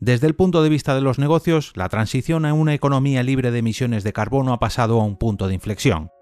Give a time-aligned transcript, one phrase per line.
[0.00, 3.58] Desde el punto de vista de los negocios, la transición a una economía libre de
[3.58, 6.12] emisiones de carbono ha pasado a un punto de inflexión.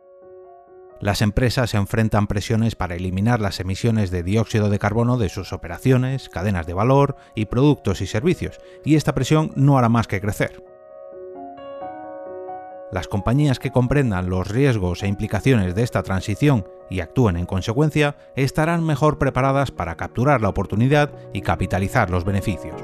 [0.98, 5.52] Las empresas se enfrentan presiones para eliminar las emisiones de dióxido de carbono de sus
[5.52, 10.22] operaciones, cadenas de valor y productos y servicios, y esta presión no hará más que
[10.22, 10.64] crecer.
[12.90, 18.16] Las compañías que comprendan los riesgos e implicaciones de esta transición y actúen en consecuencia
[18.36, 22.80] estarán mejor preparadas para capturar la oportunidad y capitalizar los beneficios.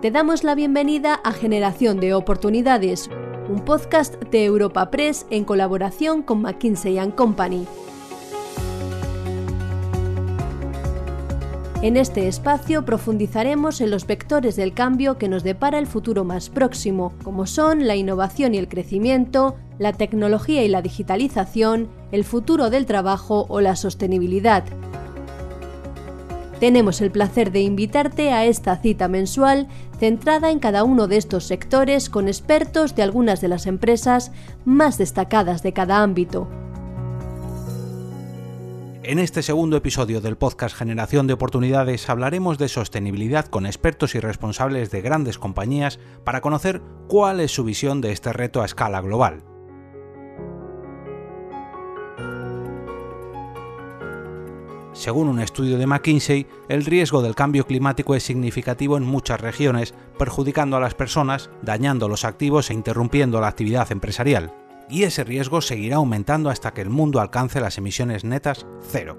[0.00, 3.10] Te damos la bienvenida a Generación de Oportunidades,
[3.50, 7.66] un podcast de Europa Press en colaboración con McKinsey⁇ Company.
[11.82, 16.48] En este espacio profundizaremos en los vectores del cambio que nos depara el futuro más
[16.48, 22.70] próximo, como son la innovación y el crecimiento, la tecnología y la digitalización, el futuro
[22.70, 24.64] del trabajo o la sostenibilidad.
[26.60, 29.66] Tenemos el placer de invitarte a esta cita mensual
[29.98, 34.30] centrada en cada uno de estos sectores con expertos de algunas de las empresas
[34.66, 36.48] más destacadas de cada ámbito.
[39.02, 44.20] En este segundo episodio del podcast Generación de Oportunidades hablaremos de sostenibilidad con expertos y
[44.20, 49.00] responsables de grandes compañías para conocer cuál es su visión de este reto a escala
[49.00, 49.49] global.
[55.00, 59.94] Según un estudio de McKinsey, el riesgo del cambio climático es significativo en muchas regiones,
[60.18, 64.52] perjudicando a las personas, dañando los activos e interrumpiendo la actividad empresarial.
[64.90, 69.16] Y ese riesgo seguirá aumentando hasta que el mundo alcance las emisiones netas cero.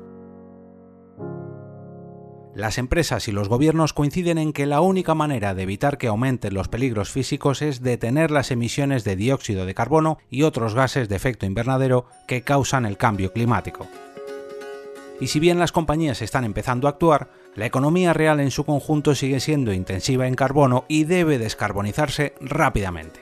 [2.54, 6.54] Las empresas y los gobiernos coinciden en que la única manera de evitar que aumenten
[6.54, 11.16] los peligros físicos es detener las emisiones de dióxido de carbono y otros gases de
[11.16, 13.88] efecto invernadero que causan el cambio climático.
[15.22, 19.14] Y si bien las compañías están empezando a actuar, la economía real en su conjunto
[19.14, 23.22] sigue siendo intensiva en carbono y debe descarbonizarse rápidamente.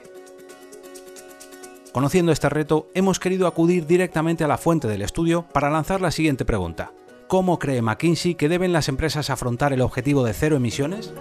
[1.92, 6.10] Conociendo este reto, hemos querido acudir directamente a la fuente del estudio para lanzar la
[6.10, 6.90] siguiente pregunta.
[7.28, 11.12] ¿Cómo cree McKinsey que deben las empresas afrontar el objetivo de cero emisiones?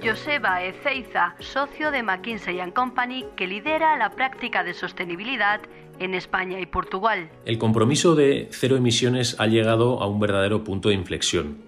[0.00, 5.60] Joseba Ezeiza, socio de McKinsey⁇ Company, que lidera la práctica de sostenibilidad
[6.00, 7.30] en España y Portugal.
[7.44, 11.58] El compromiso de cero emisiones ha llegado a un verdadero punto de inflexión.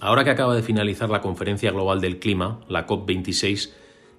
[0.00, 3.72] Ahora que acaba de finalizar la Conferencia Global del Clima, la COP26,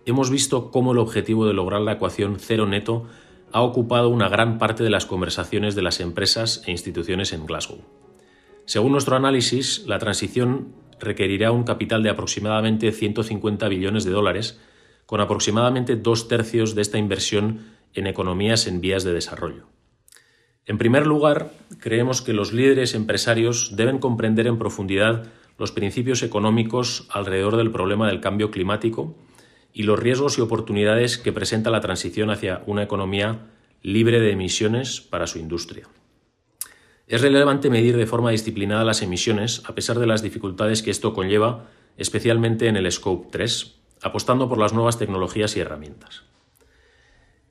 [0.06, 3.08] hemos visto cómo el objetivo de lograr la ecuación cero neto
[3.52, 7.82] ha ocupado una gran parte de las conversaciones de las empresas e instituciones en Glasgow.
[8.66, 14.60] Según nuestro análisis, la transición requerirá un capital de aproximadamente 150 billones de dólares,
[15.06, 19.68] con aproximadamente dos tercios de esta inversión en economías en vías de desarrollo.
[20.66, 27.08] En primer lugar, creemos que los líderes empresarios deben comprender en profundidad los principios económicos
[27.12, 29.16] alrededor del problema del cambio climático
[29.74, 33.48] y los riesgos y oportunidades que presenta la transición hacia una economía
[33.82, 35.88] libre de emisiones para su industria.
[37.08, 41.14] Es relevante medir de forma disciplinada las emisiones, a pesar de las dificultades que esto
[41.14, 46.24] conlleva, especialmente en el Scope 3, apostando por las nuevas tecnologías y herramientas.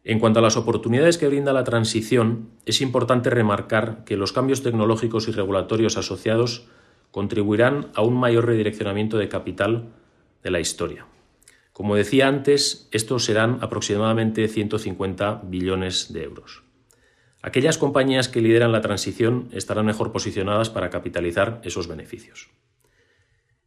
[0.06, 4.62] En cuanto a las oportunidades que brinda la transición, es importante remarcar que los cambios
[4.62, 6.69] tecnológicos y regulatorios asociados
[7.10, 9.94] contribuirán a un mayor redireccionamiento de capital
[10.43, 11.06] de la historia.
[11.72, 16.64] Como decía antes, estos serán aproximadamente 150 billones de euros.
[17.41, 22.50] Aquellas compañías que lideran la transición estarán mejor posicionadas para capitalizar esos beneficios.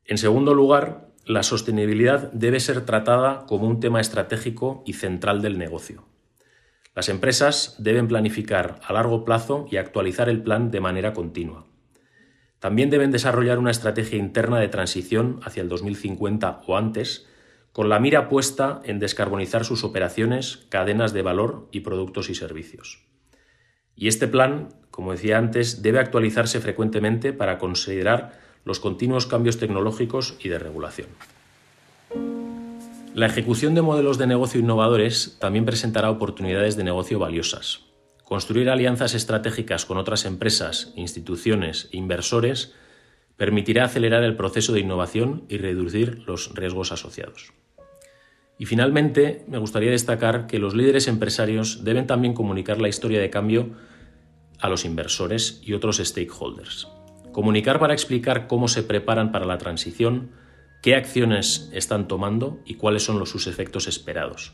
[0.06, 5.58] En segundo lugar, la sostenibilidad debe ser tratada como un tema estratégico y central del
[5.58, 6.06] negocio.
[6.98, 11.68] Las empresas deben planificar a largo plazo y actualizar el plan de manera continua.
[12.58, 17.28] También deben desarrollar una estrategia interna de transición hacia el 2050 o antes,
[17.72, 23.06] con la mira puesta en descarbonizar sus operaciones, cadenas de valor y productos y servicios.
[23.96, 30.36] Y este plan, como decía antes, debe actualizarse frecuentemente para considerar los continuos cambios tecnológicos
[30.40, 31.10] y de regulación.
[33.18, 37.80] La ejecución de modelos de negocio innovadores también presentará oportunidades de negocio valiosas.
[38.24, 42.76] Construir alianzas estratégicas con otras empresas, instituciones e inversores
[43.36, 47.54] permitirá acelerar el proceso de innovación y reducir los riesgos asociados.
[48.60, 53.32] Y finalmente, me gustaría destacar que los líderes empresarios deben también comunicar la historia de
[53.32, 53.72] cambio
[54.60, 56.88] a los inversores y otros stakeholders.
[57.32, 60.30] Comunicar para explicar cómo se preparan para la transición,
[60.82, 64.54] qué acciones están tomando y cuáles son los, sus efectos esperados.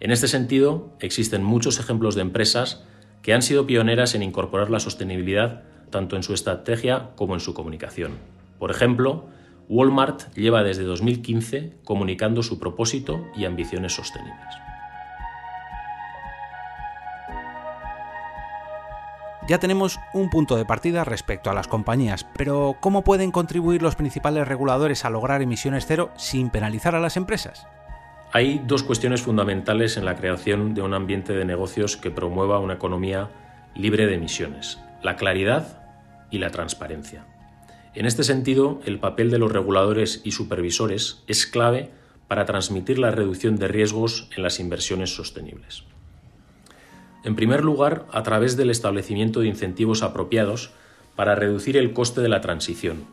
[0.00, 2.84] En este sentido, existen muchos ejemplos de empresas
[3.22, 7.54] que han sido pioneras en incorporar la sostenibilidad tanto en su estrategia como en su
[7.54, 8.12] comunicación.
[8.58, 9.26] Por ejemplo,
[9.68, 14.65] Walmart lleva desde 2015 comunicando su propósito y ambiciones sostenibles.
[19.48, 23.94] Ya tenemos un punto de partida respecto a las compañías, pero ¿cómo pueden contribuir los
[23.94, 27.64] principales reguladores a lograr emisiones cero sin penalizar a las empresas?
[28.32, 32.74] Hay dos cuestiones fundamentales en la creación de un ambiente de negocios que promueva una
[32.74, 33.30] economía
[33.76, 35.80] libre de emisiones, la claridad
[36.28, 37.24] y la transparencia.
[37.94, 41.92] En este sentido, el papel de los reguladores y supervisores es clave
[42.26, 45.84] para transmitir la reducción de riesgos en las inversiones sostenibles.
[47.26, 50.70] En primer lugar, a través del establecimiento de incentivos apropiados
[51.16, 53.04] para reducir el coste de la transición.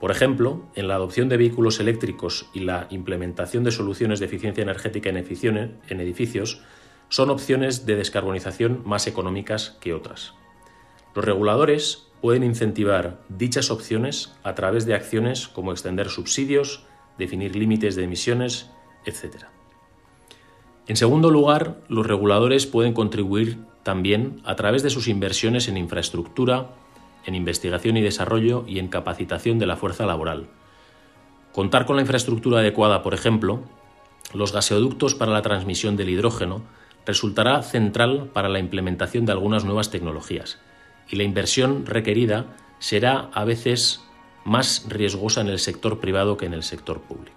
[0.00, 4.62] Por ejemplo, en la adopción de vehículos eléctricos y la implementación de soluciones de eficiencia
[4.62, 6.60] energética en edificios
[7.08, 10.34] son opciones de descarbonización más económicas que otras.
[11.14, 16.84] Los reguladores pueden incentivar dichas opciones a través de acciones como extender subsidios,
[17.16, 18.72] definir límites de emisiones,
[19.04, 19.55] etc.
[20.88, 26.70] En segundo lugar, los reguladores pueden contribuir también a través de sus inversiones en infraestructura,
[27.24, 30.48] en investigación y desarrollo y en capacitación de la fuerza laboral.
[31.52, 33.62] Contar con la infraestructura adecuada, por ejemplo,
[34.32, 36.62] los gaseoductos para la transmisión del hidrógeno
[37.04, 40.58] resultará central para la implementación de algunas nuevas tecnologías
[41.08, 44.04] y la inversión requerida será a veces
[44.44, 47.35] más riesgosa en el sector privado que en el sector público.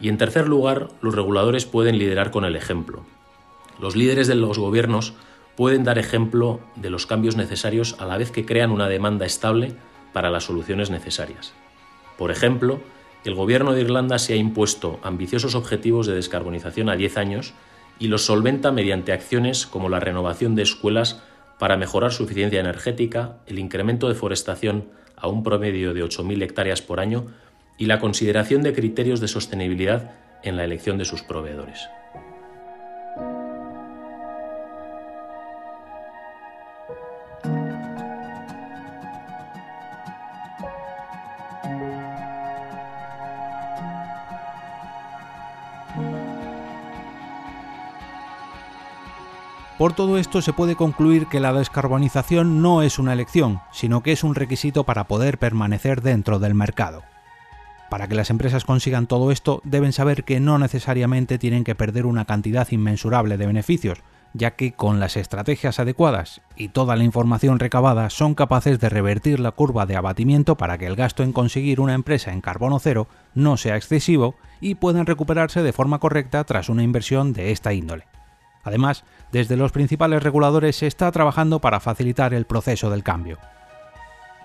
[0.00, 3.04] Y en tercer lugar, los reguladores pueden liderar con el ejemplo.
[3.80, 5.14] Los líderes de los gobiernos
[5.56, 9.74] pueden dar ejemplo de los cambios necesarios a la vez que crean una demanda estable
[10.12, 11.52] para las soluciones necesarias.
[12.18, 12.80] Por ejemplo,
[13.24, 17.54] el gobierno de Irlanda se ha impuesto ambiciosos objetivos de descarbonización a 10 años
[17.98, 21.22] y los solventa mediante acciones como la renovación de escuelas
[21.58, 26.82] para mejorar su eficiencia energética, el incremento de forestación a un promedio de 8.000 hectáreas
[26.82, 27.26] por año
[27.76, 30.12] y la consideración de criterios de sostenibilidad
[30.42, 31.88] en la elección de sus proveedores.
[49.78, 54.12] Por todo esto se puede concluir que la descarbonización no es una elección, sino que
[54.12, 57.02] es un requisito para poder permanecer dentro del mercado.
[57.94, 62.06] Para que las empresas consigan todo esto, deben saber que no necesariamente tienen que perder
[62.06, 64.00] una cantidad inmensurable de beneficios,
[64.32, 69.38] ya que con las estrategias adecuadas y toda la información recabada son capaces de revertir
[69.38, 73.06] la curva de abatimiento para que el gasto en conseguir una empresa en carbono cero
[73.32, 78.08] no sea excesivo y puedan recuperarse de forma correcta tras una inversión de esta índole.
[78.64, 83.38] Además, desde los principales reguladores se está trabajando para facilitar el proceso del cambio.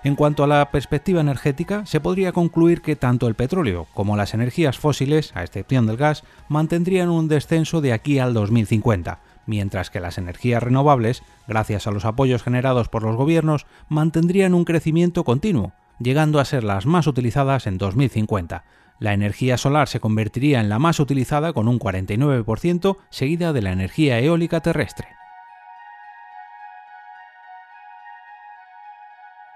[0.02, 4.32] En cuanto a la perspectiva energética, se podría concluir que tanto el petróleo como las
[4.32, 10.00] energías fósiles, a excepción del gas, mantendrían un descenso de aquí al 2050, mientras que
[10.00, 15.72] las energías renovables, gracias a los apoyos generados por los gobiernos, mantendrían un crecimiento continuo,
[15.98, 18.64] llegando a ser las más utilizadas en 2050.
[19.00, 23.72] La energía solar se convertiría en la más utilizada con un 49%, seguida de la
[23.72, 25.19] energía eólica terrestre.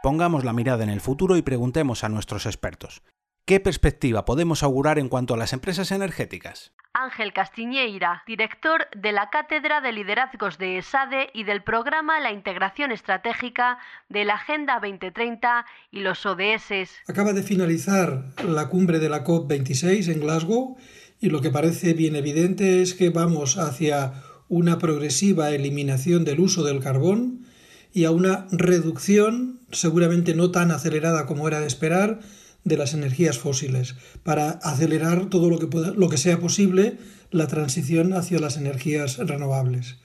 [0.05, 3.01] Pongamos la mirada en el futuro y preguntemos a nuestros expertos.
[3.47, 6.75] ¿Qué perspectiva podemos augurar en cuanto a las empresas energéticas?
[6.93, 12.93] Ángel Castiñeira, director de la Cátedra de Liderazgos de ESADE y del programa La Integración
[12.93, 13.79] Estratégica
[14.11, 16.91] de la Agenda 2030 y los ODS.
[17.09, 20.77] Acaba de finalizar la cumbre de la COP26 en Glasgow
[21.19, 26.63] y lo que parece bien evidente es que vamos hacia una progresiva eliminación del uso
[26.63, 27.47] del carbón
[27.95, 32.21] y a una reducción, seguramente no tan acelerada como era de esperar,
[32.65, 36.97] de las energías fósiles, para acelerar todo lo que, lo que sea posible
[37.31, 39.97] la transición hacia las energías renovables.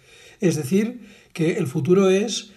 [0.42, 2.52] Es decir, que el futuro es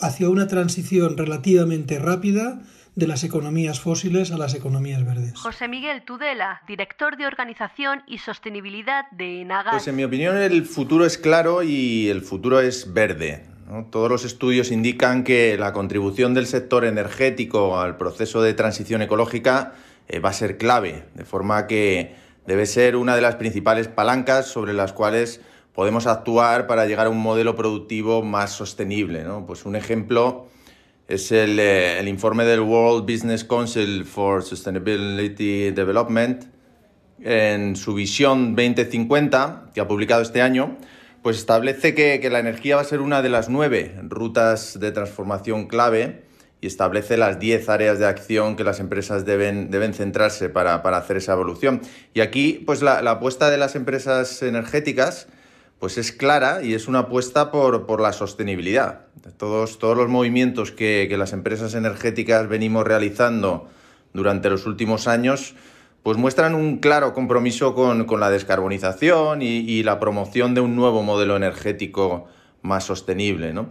[0.00, 2.62] hacia una transición relativamente rápida
[2.94, 5.38] de las economías fósiles a las economías verdes.
[5.38, 9.72] José Miguel Tudela, director de Organización y Sostenibilidad de Enagas.
[9.72, 13.46] Pues en mi opinión el futuro es claro y el futuro es verde.
[13.90, 19.74] Todos los estudios indican que la contribución del sector energético al proceso de transición ecológica
[20.08, 24.46] eh, va a ser clave, de forma que debe ser una de las principales palancas
[24.46, 25.40] sobre las cuales
[25.72, 29.24] podemos actuar para llegar a un modelo productivo más sostenible.
[29.46, 30.48] Pues un ejemplo
[31.06, 36.44] es el, eh, el informe del World Business Council for Sustainability Development
[37.22, 40.76] en su visión 2050, que ha publicado este año,
[41.22, 45.66] pues establece que, la energía va a ser una de las nueve rutas de transformación
[45.66, 46.24] clave
[46.60, 51.16] y establece las 10 áreas de acción que las empresas deben, deben centrarse para, hacer
[51.16, 51.80] esa evolución.
[52.14, 55.28] Y aquí, pues la, apuesta de las empresas energéticas
[55.78, 59.06] pues es clara y es una apuesta por, la sostenibilidad.
[59.38, 63.68] Todos, todos los movimientos que, las empresas energéticas venimos realizando
[64.12, 65.54] durante los últimos años,
[66.02, 71.36] pues muestran un claro compromiso con, la descarbonización y, la promoción de un nuevo modelo
[71.36, 72.26] energético
[72.62, 73.52] más sostenible.
[73.52, 73.68] ¿no?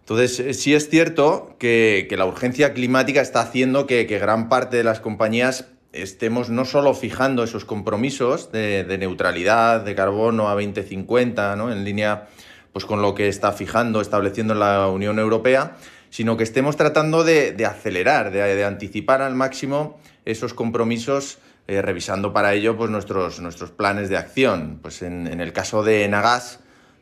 [0.00, 4.84] Entonces, eh, sí es cierto que, la urgencia climática está haciendo que, gran parte de
[4.84, 11.72] las compañías estemos no solo fijando esos compromisos de, neutralidad de carbono a 2050, ¿no?
[11.72, 12.28] en línea
[12.72, 15.76] pues, con lo que está fijando, estableciendo la Unión Europea,
[16.10, 22.52] sino que estemos tratando de, acelerar, de, anticipar al máximo esos compromisos, eh, revisando para
[22.52, 24.78] ello pues, nuestros, nuestros planes de acción.
[24.82, 26.60] Pues en, el caso de Nagas,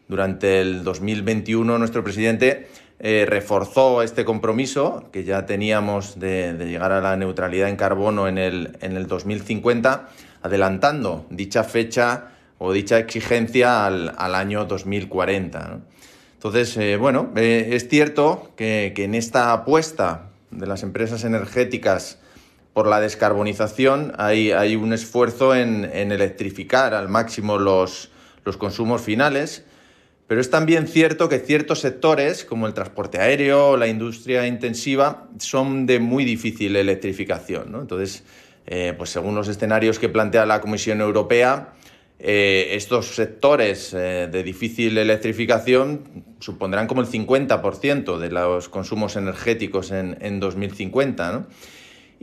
[0.08, 2.68] durante el 2021 nuestro presidente
[3.00, 8.38] eh, reforzó este compromiso que ya teníamos de, llegar a la neutralidad en carbono en
[8.38, 10.08] el, en el 2050,
[10.42, 12.28] adelantando dicha fecha
[12.64, 15.80] o dicha exigencia al, año 2040.
[16.34, 22.20] Entonces, eh, bueno, es cierto que, en esta apuesta de las empresas energéticas
[22.72, 28.10] por la descarbonización hay, hay un esfuerzo en, en electrificar al máximo los,
[28.58, 29.64] consumos finales
[30.26, 35.28] pero es también cierto que ciertos sectores, como el transporte aéreo o la industria intensiva,
[35.38, 37.74] son de muy difícil electrificación.
[37.78, 38.24] Entonces,
[38.66, 41.74] eh, pues según los escenarios que plantea la Comisión Europea,
[42.18, 49.90] eh, estos sectores eh, de difícil electrificación supondrán como el 50% de los consumos energéticos
[49.90, 51.48] en, 2050.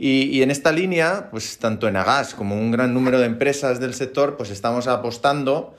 [0.02, 3.80] Y, y, en esta línea, pues tanto en Agas como un gran número de empresas
[3.80, 5.74] del sector, pues estamos apostando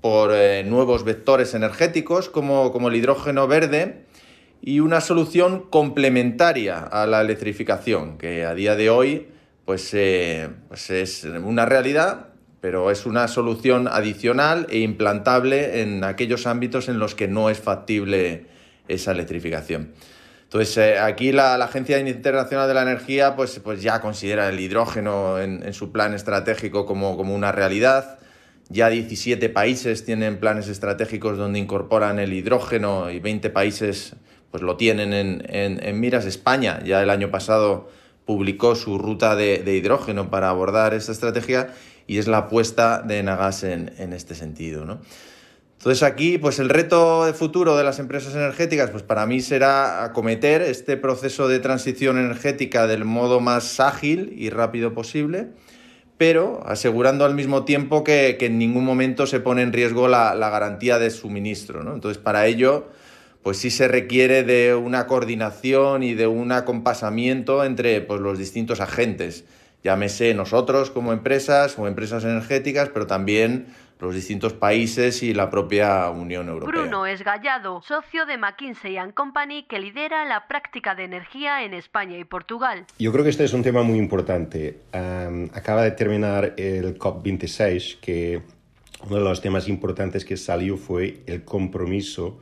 [0.00, 4.06] por eh, nuevos vectores energéticos como, el hidrógeno verde
[4.62, 9.28] y una solución complementaria a la electrificación, que a día de hoy
[9.64, 12.28] pues, eh, pues, es una realidad,
[12.60, 17.58] pero es una solución adicional e implantable en aquellos ámbitos en los que no es
[17.60, 18.46] factible
[18.88, 19.92] esa electrificación.
[20.52, 25.38] Entonces, eh, aquí la, Agencia Internacional de la Energía pues, pues ya considera el hidrógeno
[25.38, 28.18] en, su plan estratégico como, como una realidad.
[28.68, 34.16] Ya 17 países tienen planes estratégicos donde incorporan el hidrógeno y 20 países
[34.50, 36.26] pues lo tienen en, miras.
[36.26, 37.88] España ya el año pasado
[38.24, 41.68] publicó su ruta de, hidrógeno para abordar esta estrategia
[42.08, 44.98] y es la apuesta de Nagas en, este sentido.
[45.80, 50.04] Entonces aquí, pues el reto de futuro de las empresas energéticas, pues para mí será
[50.04, 55.48] acometer este proceso de transición energética del modo más ágil y rápido posible
[56.20, 60.98] pero asegurando al mismo tiempo que, en ningún momento se pone en riesgo la, garantía
[60.98, 61.80] de suministro.
[61.80, 62.88] Entonces, para ello,
[63.42, 68.80] pues sí se requiere de una coordinación y de un acompasamiento entre pues, los distintos
[68.80, 69.46] agentes,
[69.82, 73.68] llámese nosotros como empresas o empresas energéticas, pero también
[74.00, 76.80] los distintos países y la propia Unión Europea.
[76.80, 82.24] Bruno Esgallado, socio de McKinsey⁇ Company, que lidera la práctica de energía en España y
[82.24, 82.86] Portugal.
[82.98, 84.80] Yo creo que este es un tema muy importante.
[85.52, 88.42] acaba de terminar el COP26, que
[89.06, 92.38] uno de los temas importantes que salió fue el compromiso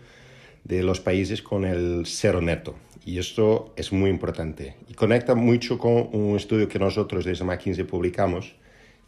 [0.65, 2.75] de los países con el cero neto.
[3.05, 4.77] Y esto es muy importante.
[4.87, 8.55] Y conecta mucho con un estudio que nosotros desde McKinsey publicamos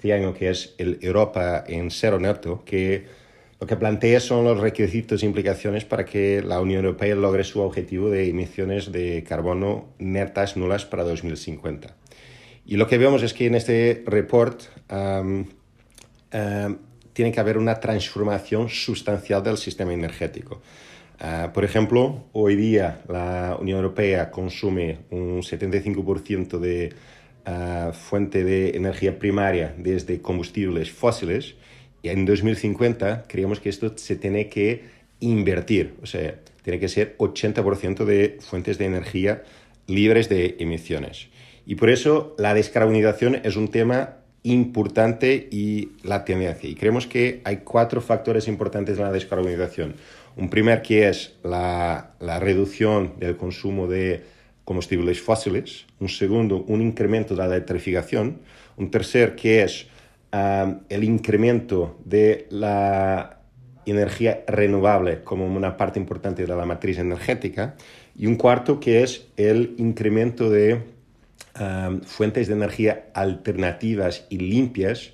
[0.03, 3.05] este que es el Europa en cero neto, que
[3.61, 7.61] lo que plantea son los requisitos e implicaciones para que la Unión Europea logre su
[7.61, 11.95] objetivo de emisiones de carbono netas nulas para 2050.
[12.65, 14.63] Y lo que vemos es que en este report
[17.13, 20.63] tiene que haber una transformación sustancial del sistema energético.
[21.19, 26.95] Ah, por ejemplo, hoy día la Unión Europea consume un 75% de
[27.93, 31.55] fuente de energía primaria desde combustibles fósiles
[32.03, 34.85] y en 2050 creemos que esto se tiene que
[35.21, 39.43] invertir, o sea, tiene que ser 80% de fuentes de energía
[39.87, 41.29] libres de emisiones.
[41.67, 46.69] Y por eso la descarbonización es un tema importante y la tendencia.
[46.69, 49.95] Y creemos que hay cuatro factores importantes en la descarbonización.
[50.37, 54.23] Un primer que es la, la reducción del consumo de
[54.65, 58.41] combustibles fósiles, un segundo, un incremento de la electrificación,
[58.77, 59.87] un tercer que es
[60.33, 63.41] um, el incremento de la
[63.87, 67.75] energía renovable como una parte importante de la matriz energética
[68.17, 70.83] y un cuarto que es el incremento de
[71.59, 75.13] um, fuentes de energía alternativas y limpias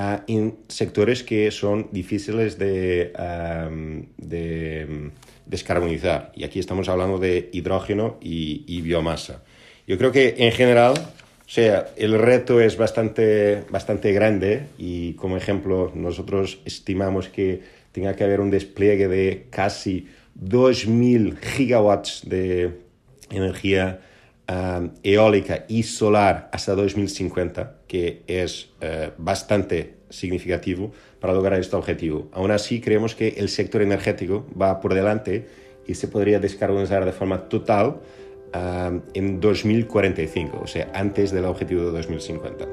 [0.00, 5.10] uh, en sectores que son difíciles de, um, de
[5.46, 6.32] descarbonizar.
[6.34, 9.42] Y aquí estamos hablando de hidrógeno y, biomasa.
[9.86, 15.36] Yo creo que en general, o sea, el reto es bastante, bastante grande y como
[15.36, 20.06] ejemplo nosotros estimamos que tenga que haber un despliegue de casi
[20.40, 22.78] 2.000 gigawatts de
[23.30, 24.00] energía
[24.48, 32.28] um, eólica y solar hasta 2050, que es uh, bastante significativo para lograr este objetivo.
[32.30, 35.48] Aún así, creemos que el sector energético va por delante
[35.88, 37.96] y se podría descarbonizar de forma total
[38.54, 42.68] um, en 2045, o sea, antes del objetivo de 2050.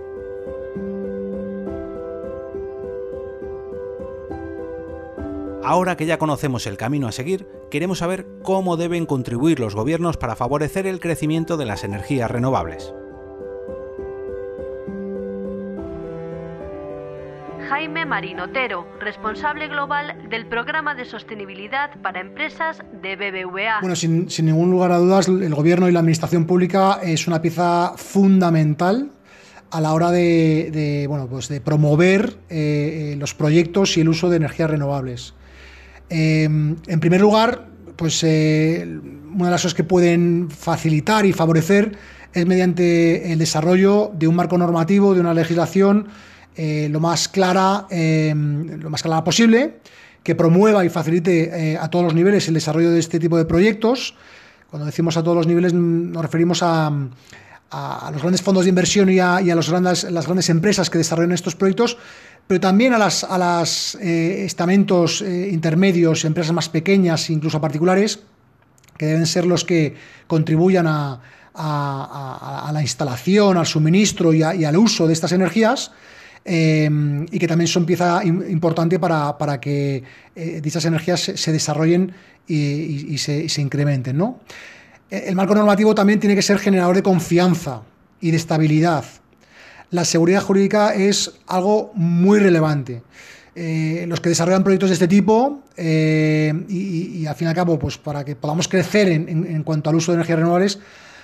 [5.64, 10.16] Ahora que ya conocemos el camino a seguir, queremos saber cómo deben contribuir los gobiernos
[10.16, 12.94] para favorecer el crecimiento de las energías renovables.
[17.70, 23.82] Jaime Marinotero, responsable global del programa de sostenibilidad para empresas de BBVA.
[23.82, 27.94] Bueno, sin, ningún lugar a dudas, el gobierno y la administración pública es una pieza
[27.98, 29.12] fundamental
[29.70, 34.30] a la hora de, bueno, pues de promover eh, eh, los proyectos y el uso
[34.30, 35.34] de energías renovables.
[36.10, 38.88] Em, en primer lugar, pues eh,
[39.34, 41.98] una de las cosas que pueden facilitar y favorecer
[42.34, 46.08] es mediante el desarrollo de un marco normativo, de una legislación
[46.58, 49.80] eh, lo más clara, em, lo más clara posible,
[50.24, 53.46] que promueva y facilite eh, a todos los niveles el desarrollo de este tipo de
[53.46, 54.16] proyectos.
[54.70, 56.92] Cuando decimos a todos los niveles nos referimos a,
[58.12, 61.56] los grandes fondos de inversión y a, los grandes, las grandes empresas que desarrollan estos
[61.56, 61.98] proyectos,
[62.48, 63.64] pero también a las, a
[64.02, 68.22] eh, estamentos eh, intermedios, empresas más pequeñas, incluso particulares,
[68.98, 69.96] que deben ser los que
[70.28, 71.22] contribuyan a,
[71.54, 75.92] la instalación, al suministro y, al uso de estas energías.
[76.46, 76.90] Eh,
[77.32, 80.04] y que también son pieza importante para, que
[80.62, 82.14] dichas energías se, desarrollen
[82.48, 84.18] y, se, se, incrementen.
[84.18, 84.40] ¿no?
[85.10, 87.82] El marco normativo también tiene que ser generador de confianza
[88.22, 89.04] y de estabilidad
[89.92, 93.04] la seguridad jurídica es algo muy relevante.
[93.56, 97.80] Eh, los que desarrollan proyectos de este tipo eh, y, al fin y al cabo,
[97.80, 100.80] pues para que podamos crecer en, cuanto al uso de energías renovables,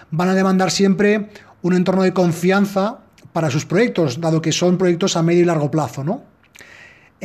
[0.10, 1.30] van a demandar siempre
[1.62, 3.00] un entorno de confianza
[3.34, 6.34] para sus proyectos, dado que son proyectos a medio y largo plazo, ¿no?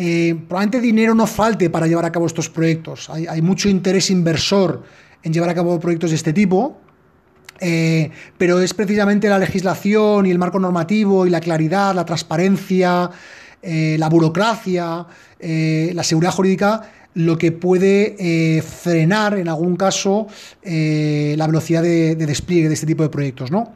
[0.00, 3.10] Eh, probablemente dinero no falte para llevar a cabo estos proyectos.
[3.10, 4.84] hay mucho interés inversor
[5.24, 6.78] en llevar a cabo proyectos de este tipo,
[7.58, 13.10] eh, pero es precisamente la legislación y el marco normativo y la claridad, la transparencia,
[13.60, 15.04] eh, la burocracia,
[15.40, 20.28] la seguridad jurídica lo que puede frenar en algún caso
[20.62, 23.50] la velocidad de, despliegue de este tipo de proyectos.
[23.50, 23.74] ¿no?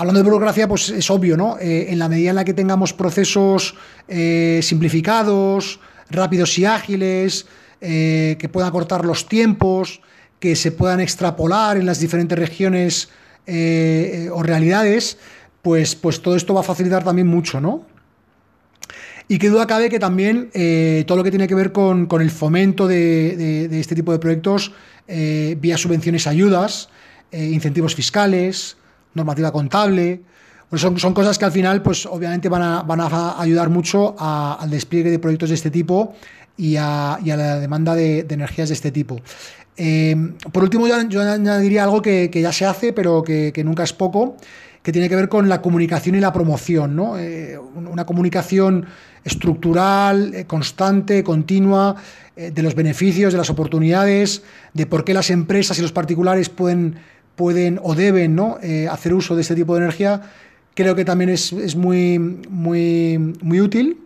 [0.00, 1.58] Hablando de burocracia, pues es obvio, ¿no?
[1.60, 3.74] en la medida en la que tengamos procesos
[4.08, 7.44] simplificados, rápidos y ágiles,
[7.80, 10.00] que puedan cortar los tiempos,
[10.40, 13.10] que se puedan extrapolar en las diferentes regiones
[13.46, 15.18] eh, o realidades,
[15.60, 17.84] pues, pues todo esto va a facilitar también mucho, ¿no?
[19.28, 22.30] Y qué duda cabe que también eh, todo lo que tiene que ver con, el
[22.30, 24.72] fomento de, este tipo de proyectos
[25.06, 26.88] eh, vía subvenciones, ayudas,
[27.32, 28.76] incentivos fiscales,
[29.14, 30.22] normativa contable,
[30.68, 34.14] pues son, son, cosas que al final, pues obviamente van a, van a ayudar mucho
[34.18, 36.14] al despliegue de proyectos de este tipo
[36.60, 39.20] y a, la demanda de, energías de este tipo.
[39.76, 40.14] Eh,
[40.52, 44.36] por último, yo, añadiría algo que, ya se hace, pero que, nunca es poco,
[44.82, 46.94] que tiene que ver con la comunicación y la promoción.
[46.94, 47.18] ¿no?
[47.18, 48.86] Eh, una comunicación
[49.24, 51.96] estructural, eh, constante, continua,
[52.36, 54.42] de los beneficios, de las oportunidades,
[54.72, 56.96] de por qué las empresas y los particulares pueden,
[57.40, 58.58] pueden o deben ¿no?
[58.90, 60.20] hacer uso de este tipo de energía,
[60.74, 63.96] creo que también es, es muy, muy, muy útil.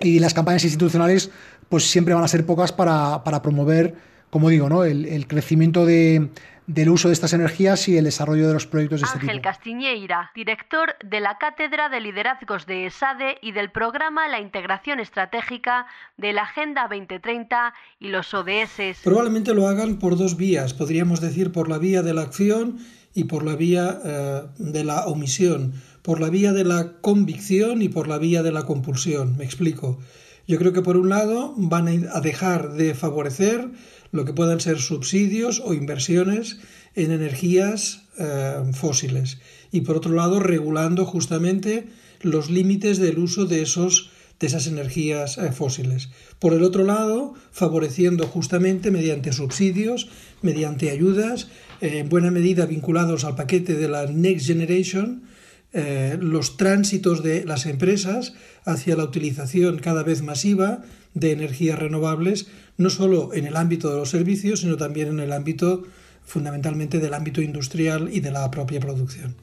[0.00, 1.30] Y las campañas institucionales
[1.68, 3.94] pues siempre van a ser pocas para, para promover
[4.30, 4.84] como digo, ¿no?
[4.84, 6.28] el, crecimiento de,
[6.70, 10.30] del uso de estas energías y el desarrollo de los proyectos de este Ángel Castiñeira,
[10.36, 16.32] director de la Cátedra de Liderazgos de ESADE y del programa La Integración Estratégica de
[16.32, 19.00] la Agenda 2030 y los ODS.
[19.02, 22.78] Probablemente lo hagan por dos vías, podríamos decir por la vía de la acción
[23.14, 27.88] y por la vía eh, de la omisión, por la vía de la convicción y
[27.88, 29.36] por la vía de la compulsión.
[29.36, 29.98] Me explico.
[30.46, 33.70] Yo creo que por un lado van a dejar de favorecer
[34.12, 36.58] lo que puedan ser subsidios o inversiones
[36.94, 39.38] en energías eh, fósiles
[39.70, 41.86] y por otro lado regulando justamente
[42.20, 46.08] los límites del uso de esos de esas energías eh, fósiles.
[46.38, 50.08] Por el otro lado, favoreciendo justamente mediante subsidios,
[50.40, 51.48] mediante ayudas,
[51.82, 55.24] en buena medida vinculados al paquete de la Next Generation,
[55.72, 60.82] eh, los tránsitos de las empresas hacia la utilización cada vez masiva
[61.14, 65.32] de energías renovables, no solo en el ámbito de los servicios, sino también en el
[65.32, 65.84] ámbito
[66.22, 69.36] fundamentalmente del ámbito industrial y de la propia producción.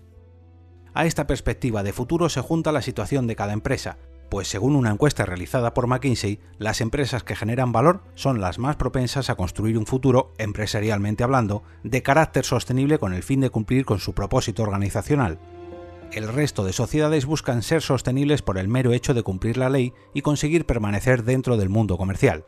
[0.94, 3.98] A esta perspectiva de futuro se junta la situación de cada empresa,
[4.30, 8.76] pues según una encuesta realizada por McKinsey, las empresas que generan valor son las más
[8.76, 13.86] propensas a construir un futuro, empresarialmente hablando, de carácter sostenible con el fin de cumplir
[13.86, 15.40] con su propósito organizacional.
[16.12, 19.94] El resto de sociedades buscan ser sostenibles por el mero hecho de cumplir la ley
[20.14, 22.46] y conseguir permanecer dentro del mundo comercial.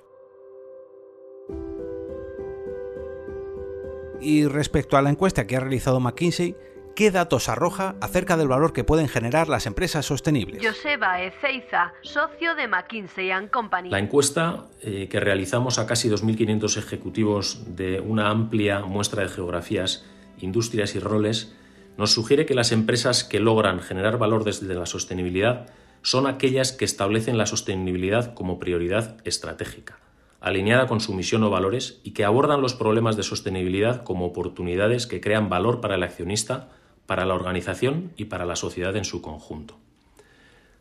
[4.21, 6.55] Y respecto a la encuesta que ha realizado McKinsey,
[6.95, 10.65] ¿qué datos arroja acerca del valor que pueden generar las empresas sostenibles?
[10.65, 13.89] Joseba Ezeiza, socio de McKinsey Company.
[13.89, 20.05] La encuesta eh, que realizamos a casi 2.500 ejecutivos de una amplia muestra de geografías,
[20.39, 21.55] industrias y roles
[21.99, 25.67] nos sugiere que las empresas que logran generar valor desde la sostenibilidad
[26.01, 29.99] son aquellas que establecen la sostenibilidad como prioridad estratégica
[30.39, 35.07] alineada con su misión o valores y que abordan los problemas de sostenibilidad como oportunidades
[35.07, 36.69] que crean valor para el accionista,
[37.05, 39.77] para la organización y para la sociedad en su conjunto.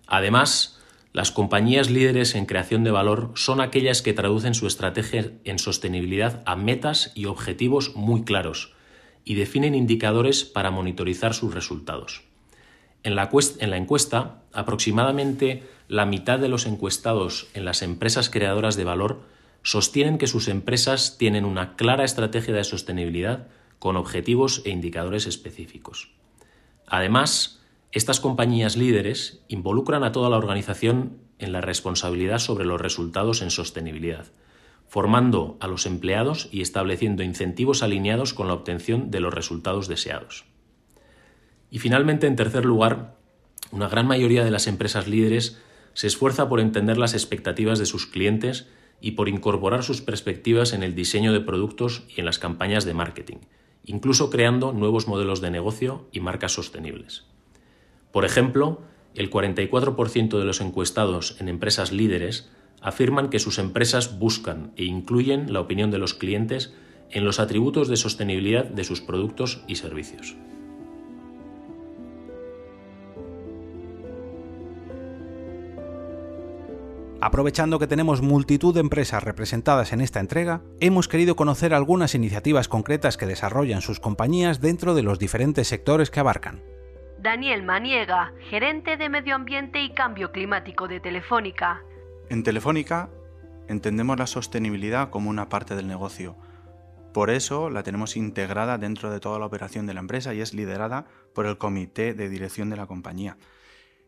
[0.07, 0.79] Además,
[1.13, 6.45] las compañías líderes en creación de valor son aquellas que traducen su estrategia en sostenibilidad
[6.47, 8.78] a metas y objetivos muy claros
[9.29, 12.23] y definen indicadores para monitorizar sus resultados.
[13.03, 18.75] En la, en la, encuesta, aproximadamente la mitad de los encuestados en las empresas creadoras
[18.77, 19.21] de valor
[19.63, 26.11] sostienen que sus empresas tienen una clara estrategia de sostenibilidad con objetivos e indicadores específicos.
[26.87, 27.61] Además,
[27.93, 33.51] estas compañías líderes involucran a toda la organización en la responsabilidad sobre los resultados en
[33.51, 34.25] sostenibilidad,
[34.89, 40.47] formando a los empleados y estableciendo incentivos alineados con la obtención de los resultados deseados.
[41.71, 43.17] Y finalmente, en tercer lugar,
[43.71, 45.61] una gran mayoría de las empresas líderes
[45.93, 48.69] se esfuerza por entender las expectativas de sus clientes
[49.01, 52.95] y por incorporar sus perspectivas en el diseño de productos y en las campañas de
[52.95, 53.39] marketing,
[53.85, 57.27] incluso creando nuevos modelos de negocio y marcas sostenibles.
[58.11, 58.81] Por ejemplo,
[59.15, 65.53] el 44% de los encuestados en empresas líderes afirman que sus empresas buscan e incluyen
[65.53, 66.75] la opinión de los clientes
[67.11, 70.37] en los atributos de sostenibilidad de sus productos y servicios.
[77.21, 82.69] Aprovechando que tenemos multitud de empresas representadas en esta entrega, hemos querido conocer algunas iniciativas
[82.69, 86.63] concretas que desarrollan sus compañías dentro de los diferentes sectores que abarcan.
[87.21, 91.83] Daniel Maniega, gerente de Medio Ambiente y Cambio Climático de Telefónica.
[92.31, 93.09] En Telefónica
[93.69, 96.37] entendemos la sostenibilidad como una parte del negocio.
[97.15, 100.53] Por eso la tenemos integrada dentro de toda la operación de la empresa y es
[100.53, 103.39] liderada por el comité de dirección de la compañía.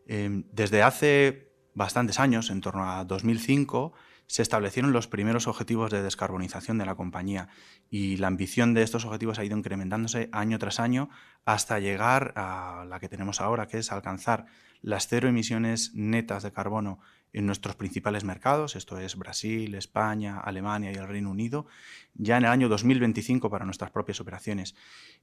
[0.06, 3.94] Em, desde hace bastantes años, en torno a 2005,
[4.26, 7.48] se establecieron los primeros objetivos de descarbonización de la compañía
[7.88, 11.08] y la ambición de estos objetivos ha ido incrementándose año tras año
[11.46, 14.44] hasta llegar a la que tenemos ahora, que es alcanzar
[14.82, 17.00] las cero emisiones netas de carbono
[17.32, 21.66] en nuestros principales mercados, esto es Brasil, España, Alemania y el Reino Unido,
[22.14, 24.74] ya en el año 2025 para nuestras propias operaciones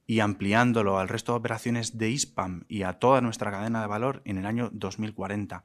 [0.06, 4.22] y ampliándolo al resto de operaciones de ISPAM y a toda nuestra cadena de valor
[4.24, 5.64] en el año 2040.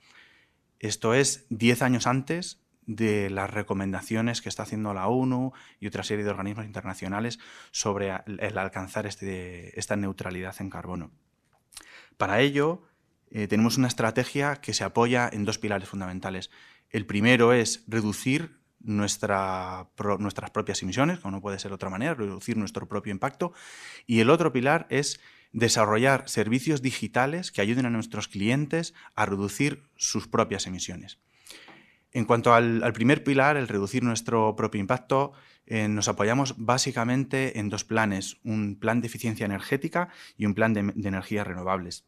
[0.80, 6.04] Esto es 10 años antes de las recomendaciones que está haciendo la ONU y otra
[6.04, 7.40] serie de organismos internacionales
[7.72, 11.12] sobre el alcanzar este, esta neutralidad en carbono.
[12.18, 12.84] Para ello,
[13.34, 16.52] eh, tenemos una estrategia que se apoya en dos pilares fundamentales.
[16.92, 22.14] El primero es reducir nuestra, nuestras propias emisiones, como no puede ser de otra manera,
[22.14, 23.52] reducir nuestro propio impacto.
[24.06, 25.20] Y el otro pilar es
[25.52, 31.18] desarrollar servicios digitales que ayuden a nuestros clientes a reducir sus propias emisiones.
[32.12, 35.34] En cuanto al, primer pilar, el reducir nuestro propio impacto,
[35.66, 40.74] eh, nos apoyamos básicamente en dos planes, un plan de eficiencia energética y un plan
[40.74, 42.06] de, energías renovables.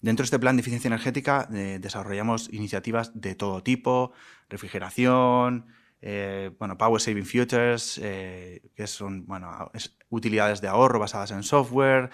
[0.00, 4.12] Dentro de este plan de eficiencia energética eh, desarrollamos iniciativas de todo tipo,
[4.48, 5.66] refrigeración,
[6.00, 9.70] eh, bueno, Power Saving Futures, que son bueno,
[10.10, 12.10] utilidades de ahorro basadas en software,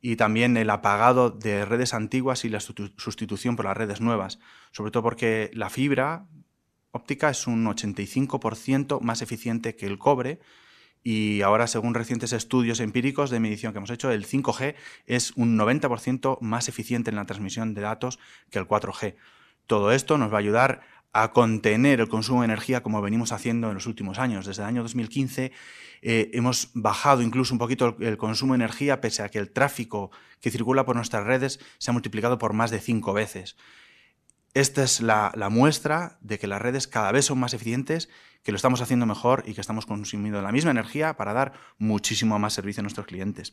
[0.00, 4.38] y también el apagado de redes antiguas y la sustitución por las redes nuevas,
[4.70, 6.26] sobre todo porque la fibra
[6.92, 10.40] óptica es un 85% más eficiente que el cobre
[11.02, 14.74] y ahora según recientes estudios empíricos de medición que hemos hecho, el 5G
[15.06, 18.18] es un 90% más eficiente en la transmisión de datos
[18.50, 19.14] que el 4G.
[19.66, 20.80] Todo esto nos va a ayudar
[21.12, 24.44] a contener el consumo de energía como venimos haciendo en los últimos años.
[24.44, 25.50] Desde el año 2015
[26.02, 30.10] eh, hemos bajado incluso un poquito el, consumo de energía, pese a que el tráfico
[30.40, 33.56] que circula por nuestras redes se ha multiplicado por más de cinco veces.
[34.56, 38.08] Esta es la, muestra de que las redes cada vez son más eficientes,
[38.42, 42.38] que lo estamos haciendo mejor y que estamos consumiendo la misma energía para dar muchísimo
[42.38, 43.52] más servicio a nuestros clientes.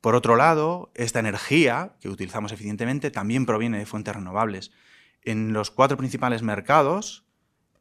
[0.00, 4.72] Por otro lado, esta energía que utilizamos eficientemente también proviene de fuentes renovables.
[5.22, 7.24] En los cuatro principales mercados,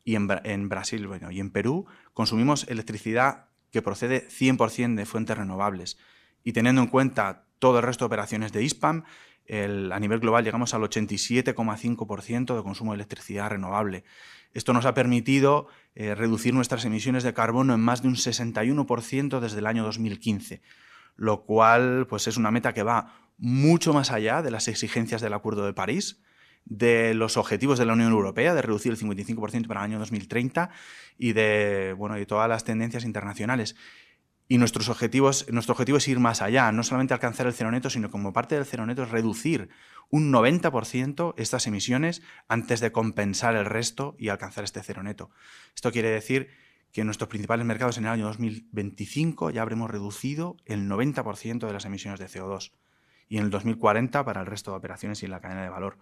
[0.04, 0.28] y en,
[0.70, 5.98] Brasil y en Perú, consumimos electricidad que procede 100% de fuentes renovables.
[6.44, 9.06] Y teniendo en cuenta todo el resto de operaciones de ISPAM,
[9.50, 14.04] a nivel global llegamos al 87,5% de consumo de electricidad renovable.
[14.54, 19.40] Esto nos ha permitido eh, reducir nuestras emisiones de carbono en más de un 61%
[19.40, 20.62] desde el año 2015,
[21.16, 25.34] lo cual pues, es una meta que va mucho más allá de las exigencias del
[25.34, 26.22] Acuerdo de París,
[26.66, 30.70] de los objetivos de la Unión Europea de reducir el 55% para el año 2030
[31.18, 33.76] y de, bueno, todas las tendencias internacionales.
[34.50, 37.90] Y nuestros objetivos, nuestro objetivo es ir más allá, no solamente alcanzar el cero neto,
[37.90, 39.70] sino como parte del cero neto es reducir
[40.10, 45.32] un 90% estas emisiones antes de compensar el resto y alcanzar este cero neto.
[45.76, 46.50] Esto quiere decir
[46.94, 51.74] que en nuestros principales mercados en el año 2025 ya habremos reducido el 90% de
[51.74, 52.72] las emisiones de CO2
[53.28, 55.98] y en el 2040 para el resto de operaciones y en la cadena de valor.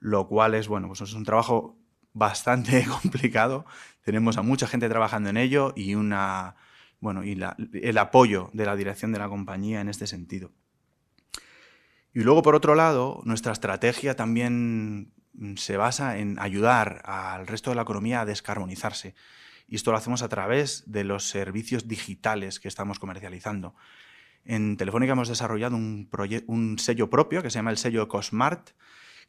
[0.00, 1.76] Lo cual es, bueno, pues es un trabajo
[2.14, 3.66] bastante complicado.
[4.02, 6.56] Tenemos a mucha gente trabajando en ello y una
[7.02, 7.36] bueno, y
[7.82, 10.52] el apoyo de la dirección de la compañía en este sentido.
[12.14, 17.70] Y luego, por otro lado, nuestra estrategia también mm, se basa en ayudar al resto
[17.70, 19.16] de la economía a descarbonizarse.
[19.66, 23.74] Y esto lo hacemos a través de los servicios digitales que estamos comercializando.
[24.44, 26.08] En Telefónica hemos desarrollado un,
[26.46, 28.70] un sello propio que se llama el sello EcoSmart,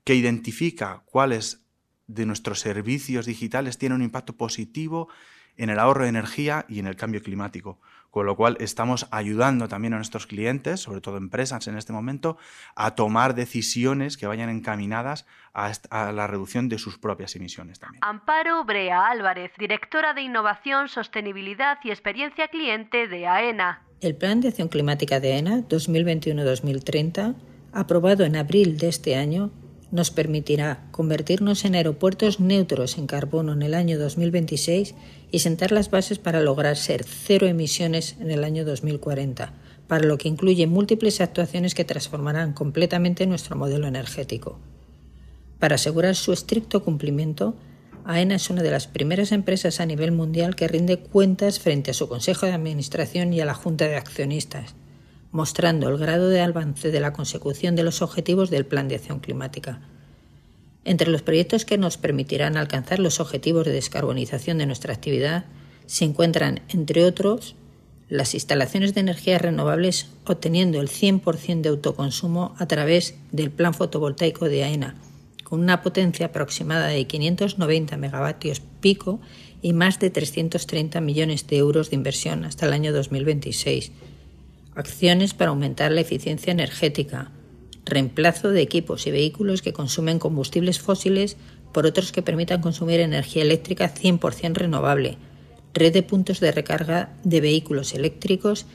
[0.03, 1.65] que identifica cuáles
[2.05, 5.09] de nuestros servicios digitales tienen un impacto positivo
[5.57, 7.79] en el ahorro de energía y en el cambio climático.
[8.09, 12.37] Con lo cual estamos ayudando también a nuestros clientes, sobre todo empresas en este momento,
[12.75, 18.03] a tomar decisiones que vayan encaminadas a, la reducción de sus propias emisiones también.
[18.03, 23.81] Amparo Brea Álvarez, directora de Innovación, Sostenibilidad y Experiencia Cliente de AENA.
[23.99, 27.35] El Plan de Acción Climática de AENA 2021-2030,
[27.73, 29.51] aprobado en abril de este año,
[29.93, 34.95] nos permitirá convertirnos en aeropuertos neutros en carbono en el año 2026
[35.31, 39.53] y sentar las bases para lograr ser cero emisiones en el año 2040,
[39.87, 44.57] para lo que incluye múltiples actuaciones que transformarán completamente nuestro modelo energético.
[45.59, 47.55] Para asegurar su estricto cumplimiento,
[48.03, 51.93] AENA es una de las primeras empresas a nivel mundial que rinde cuentas frente a
[51.93, 54.73] su Consejo de Administración y a la Junta de Accionistas
[55.33, 59.19] mostrando el grado de avance de la consecución de los objetivos del Plan de Acción
[59.19, 59.81] Climática.
[60.85, 65.45] Entre los proyectos que nos permitirán alcanzar los objetivos de descarbonización de nuestra actividad
[65.87, 67.55] se encuentran, entre otros,
[68.09, 74.47] las instalaciones de energías renovables obteniendo el 100% de autoconsumo a través del plan fotovoltaico
[74.49, 74.95] de AENA,
[75.43, 79.19] con una potencia aproximada de 590 megavatios pico
[79.63, 83.91] y más de 330 millones de euros de inversión hasta el año 2026
[84.75, 87.31] acciones para aumentar la eficiencia energética,
[87.85, 91.37] reemplazo de equipos y vehículos que consumen combustibles fósiles
[91.71, 95.17] por otros que permitan consumir energía eléctrica 100% renovable,
[95.73, 98.65] red de puntos de recarga de vehículos eléctricos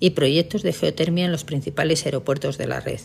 [0.00, 3.00] y proyectos de geotermia en los principales aeropuertos de la red.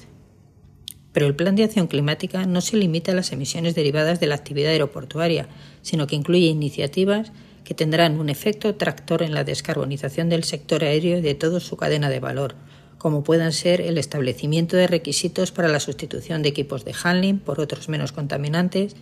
[1.11, 4.35] Pero el plan de acción climática no se limita a las emisiones derivadas de la
[4.35, 5.49] actividad aeroportuaria,
[5.81, 7.31] sino que incluye iniciativas
[7.69, 11.77] que tendrán un efecto tractor en la descarbonización del sector aéreo y de toda su
[11.77, 12.55] cadena de valor,
[12.97, 17.59] como puedan ser el establecimiento de requisitos para la sustitución de equipos de handling por
[17.59, 18.95] otros menos contaminantes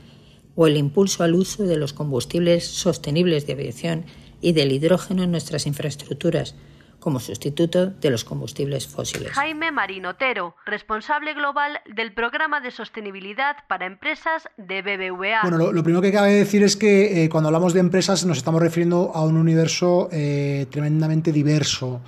[0.58, 4.04] o el impulso al uso de los combustibles sostenibles de aviación
[4.42, 6.54] y del hidrógeno en nuestras infraestructuras,
[7.00, 9.32] como sustituto de los combustibles fósiles.
[9.32, 15.42] Jaime Marinotero, responsable global del programa de sostenibilidad para empresas de BBVA.
[15.44, 18.62] Bueno, lo, primero que cabe decir es que eh, cuando hablamos de empresas nos estamos
[18.62, 22.02] refiriendo a un universo eh, tremendamente diverso.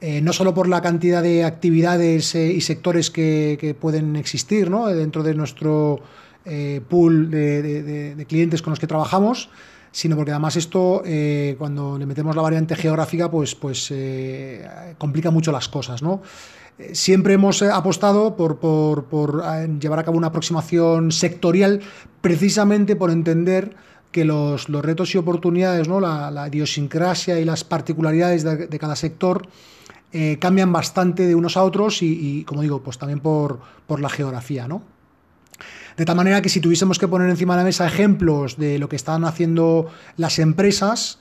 [0.00, 5.34] Eh, no solo por la cantidad de actividades y sectores que, pueden existir dentro de
[5.34, 6.02] nuestro
[6.88, 9.48] pool de clientes con los que trabajamos,
[9.92, 15.30] sino porque además esto, eh, cuando le metemos la variante geográfica, pues, pues eh, complica
[15.30, 16.22] mucho las cosas, ¿no?
[16.78, 18.60] Eh, siempre hemos apostado por,
[19.80, 21.80] llevar a cabo una aproximación sectorial
[22.20, 23.74] precisamente por entender
[24.12, 26.00] que los, retos y oportunidades, ¿no?
[26.00, 29.48] la, idiosincrasia y las particularidades de, cada sector
[30.38, 34.08] cambian bastante de unos a otros y, y, como digo, pues también por, por la
[34.08, 34.95] geografía, ¿no?
[35.96, 38.88] De tal manera que si tuviésemos que poner encima de la mesa ejemplos de lo
[38.88, 41.18] que están haciendo las empresas,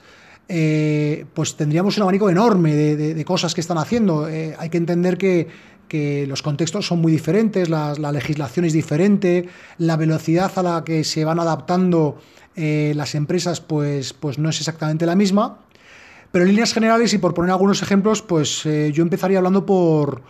[0.49, 4.27] eh, pues tendríamos un abanico enorme de, cosas que están haciendo.
[4.27, 5.47] Eh, hay que entender que,
[5.87, 11.05] que los contextos son muy diferentes, la, legislación es diferente, la velocidad a la que
[11.05, 12.19] se van adaptando
[12.55, 15.59] eh, las empresas pues, pues no es exactamente la misma.
[16.33, 20.21] Pero en líneas generales, y por poner algunos ejemplos, pues yo empezaría hablando por,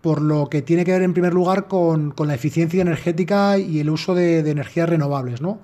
[0.00, 3.90] por lo que tiene que ver en primer lugar con, la eficiencia energética y el
[3.90, 5.40] uso de, energías renovables.
[5.40, 5.60] ¿no?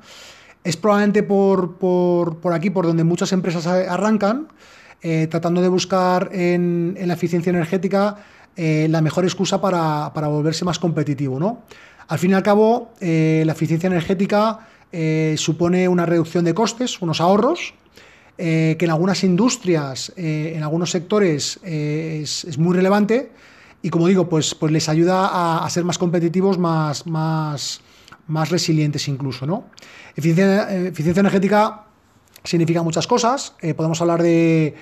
[0.64, 4.48] Es probablemente por, por, aquí por donde muchas empresas arrancan,
[5.02, 8.16] eh, tratando de buscar en, la eficiencia energética
[8.56, 11.40] eh, la mejor excusa para, volverse más competitivo.
[11.40, 11.62] ¿no?
[12.08, 14.68] Al fin y al cabo, eh, la eficiencia energética
[15.36, 17.74] supone una reducción de costes, unos ahorros,
[18.38, 23.30] que en algunas industrias, en algunos sectores es, muy relevante
[23.86, 27.80] y como digo, pues, pues les ayuda a, ser más competitivos, más, más,
[28.26, 29.46] más resilientes incluso.
[29.46, 29.66] ¿no?
[30.16, 31.84] Eficiencia, eficiencia energética
[32.42, 33.54] significa muchas cosas.
[33.62, 34.74] Eh, podemos hablar de,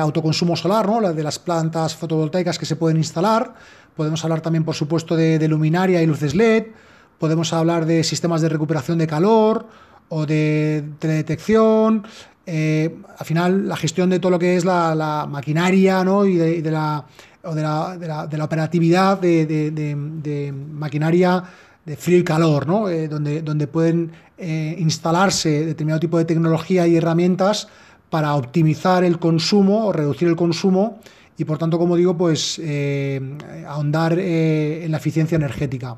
[0.00, 1.12] autoconsumo solar, ¿no?
[1.12, 3.54] de las plantas fotovoltaicas que se pueden instalar.
[3.94, 6.72] Podemos hablar también, por supuesto, de, luminaria y luces LED.
[7.20, 9.68] Podemos hablar de sistemas de recuperación de calor
[10.08, 12.04] o de teledetección.
[12.46, 16.26] Eh, al final, la gestión de todo lo que es la, maquinaria ¿no?
[16.26, 17.06] y, de, la,
[17.44, 21.42] o de, la, operatividad de, maquinaria
[21.84, 22.88] de frío y calor, ¿no?
[22.88, 27.68] Eh, donde, donde pueden eh, instalarse determinado tipo de tecnología y herramientas
[28.10, 31.00] para optimizar el consumo o reducir el consumo
[31.36, 33.20] y por tanto, como digo, pues eh,
[33.66, 35.96] ahondar en la eficiencia energética.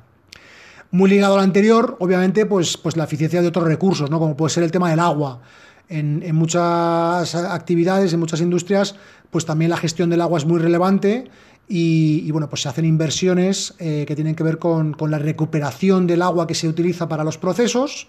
[0.91, 4.19] Muy ligado al anterior, obviamente, pues, pues la eficiencia de otros recursos, ¿no?
[4.19, 5.41] como puede ser el tema del agua.
[5.89, 8.97] En, en muchas actividades, en muchas industrias,
[9.31, 11.31] pues también la gestión del agua es muy relevante
[11.69, 16.23] y, bueno, pues se hacen inversiones eh, que tienen que ver con, la recuperación del
[16.23, 18.07] agua que se utiliza para los procesos,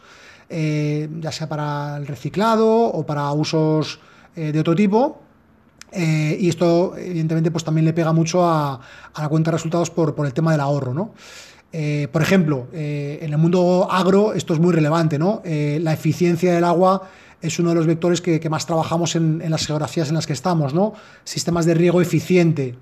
[0.50, 4.00] eh, ya sea para el reciclado o para usos
[4.36, 5.22] eh, de otro tipo.
[5.92, 8.80] y esto, evidentemente, pues también le pega mucho a,
[9.18, 11.14] la cuenta de resultados por, el tema del ahorro, ¿no?
[12.12, 15.42] por ejemplo, en el mundo agro esto es muy relevante, ¿no?
[15.46, 17.04] la eficiencia del agua
[17.42, 20.74] es uno de los vectores que, más trabajamos en, las geografías en las que estamos,
[20.74, 20.94] ¿no?
[21.24, 22.76] Sistemas de riego eficiente.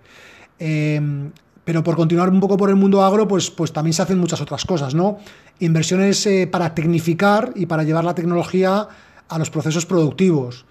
[0.60, 1.32] Em,
[1.66, 4.40] pero por continuar un poco por el mundo agro, pues, pues también se hacen muchas
[4.40, 5.18] otras cosas, ¿no?
[5.60, 8.88] Inversiones eh, para tecnificar y para llevar la tecnología
[9.28, 10.66] a los procesos productivos.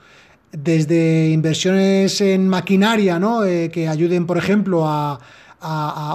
[0.53, 3.45] Desde inversiones en maquinaria, ¿no?
[3.45, 5.19] Eh, que ayuden, por ejemplo, a,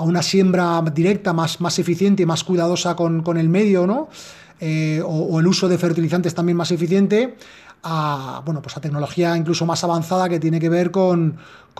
[0.03, 4.07] una siembra directa más, más eficiente y más cuidadosa con, el medio, ¿no?
[4.59, 7.35] Eh, o, el uso de fertilizantes también más eficiente,
[7.83, 11.37] a, bueno, pues a tecnología incluso más avanzada que tiene que ver con,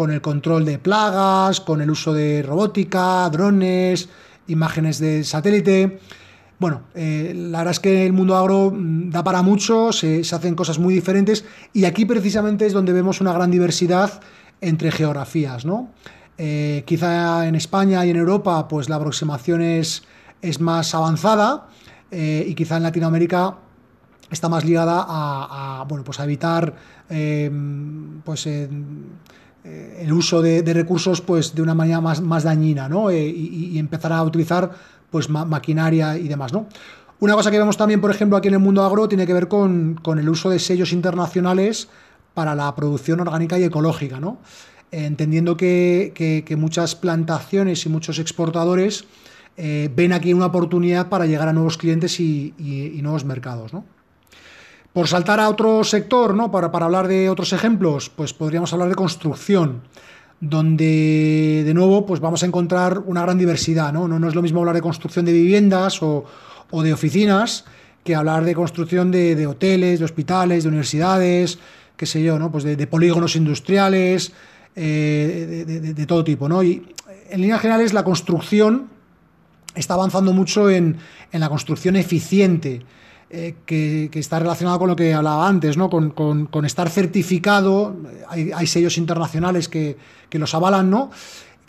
[0.10, 4.08] el control de plagas, con el uso de robótica, drones,
[4.48, 6.00] imágenes de satélite.
[6.58, 10.56] Bueno, eh, la verdad es que el mundo agro mm, da para mucho, se, hacen
[10.56, 14.22] cosas muy diferentes y aquí precisamente es donde vemos una gran diversidad
[14.62, 15.90] entre geografías, ¿no?
[16.38, 20.04] Eh, quizá en España y en Europa pues la aproximación es,
[20.42, 21.68] es más avanzada
[22.12, 23.56] eh, y quizá en Latinoamérica
[24.32, 26.74] está más ligada a, bueno, pues a evitar
[27.10, 28.70] em, pues, eh,
[29.64, 33.10] el uso de, recursos pues, de una manera más, más dañina ¿no?
[33.10, 34.72] Eh, y, empezar a utilizar
[35.10, 36.54] pues, maquinaria y demás.
[36.54, 36.68] ¿no?
[37.20, 39.48] Una cosa que vemos también, por ejemplo, aquí en el mundo agro tiene que ver
[39.48, 41.90] con, el uso de sellos internacionales
[42.34, 44.40] para la producción orgánica y ecológica, ¿no?
[44.92, 49.06] entendiendo que, muchas plantaciones y muchos exportadores
[49.58, 52.54] eh, ven aquí una oportunidad para llegar a nuevos clientes y,
[53.02, 53.74] nuevos mercados.
[53.74, 53.84] ¿no?
[54.94, 56.52] Por saltar a otro sector, ¿no?
[56.52, 59.82] Para, hablar de otros ejemplos, pues podríamos hablar de construcción,
[60.40, 64.08] donde de nuevo pues vamos a encontrar una gran diversidad, ¿no?
[64.08, 66.26] No, es lo mismo hablar de construcción de viviendas o,
[66.72, 67.66] de oficinas
[68.04, 71.60] que hablar de construcción de, hoteles, de hospitales, de universidades,
[71.96, 72.52] qué sé yo, ¿no?
[72.52, 74.32] Pues de, polígonos industriales,
[74.76, 76.64] eh, de, todo tipo, ¿no?
[76.64, 76.94] Y
[77.30, 78.99] en líneas generales la construcción
[79.76, 80.98] está avanzando mucho en,
[81.32, 82.86] en la construcción eficiente,
[83.32, 85.88] eh, que, está relacionado con lo que hablaba antes, ¿no?
[85.88, 87.96] con, estar certificado,
[88.28, 89.98] hay, sellos internacionales que,
[90.32, 91.12] los avalan, ¿no?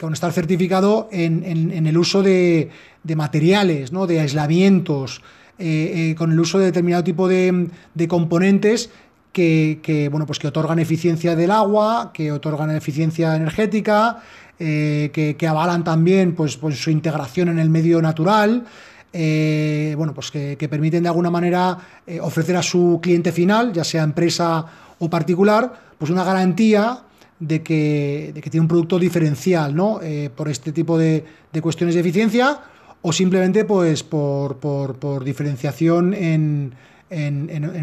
[0.00, 2.70] con estar certificado en, el uso de,
[3.14, 4.06] materiales, ¿no?
[4.06, 5.20] de aislamientos,
[5.58, 7.68] eh, eh, con el uso de determinado tipo de,
[8.08, 8.88] componentes
[9.30, 14.22] que, bueno, pues que otorgan eficiencia del agua, que otorgan eficiencia energética,
[14.60, 18.66] que, avalan también pues, pues, su integración en el medio natural.
[19.12, 23.84] Eh, bueno, pues que, permiten de alguna manera eh, ofrecer a su cliente final, ya
[23.84, 24.64] sea empresa
[24.98, 27.02] o particular, pues una garantía
[27.40, 30.00] de que, tiene un producto diferencial, ¿no?
[30.02, 31.24] Eh, por este tipo de,
[31.61, 32.61] cuestiones de eficiencia
[33.02, 36.74] o simplemente pues por, diferenciación en,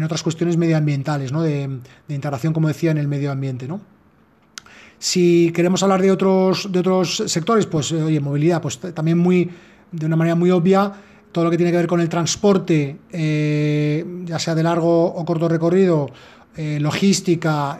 [0.04, 1.42] otras cuestiones medioambientales, ¿no?
[1.42, 1.68] De,
[2.08, 3.80] integración, como decía, en el medio ambiente, ¿no?
[4.98, 9.50] Si queremos hablar de otros, de otros sectores, pues oye, movilidad, pues también muy,
[9.92, 10.92] de una manera muy obvia,
[11.32, 15.48] todo lo que tiene que ver con el transporte, ya sea de largo o corto
[15.48, 16.08] recorrido,
[16.56, 17.78] logística,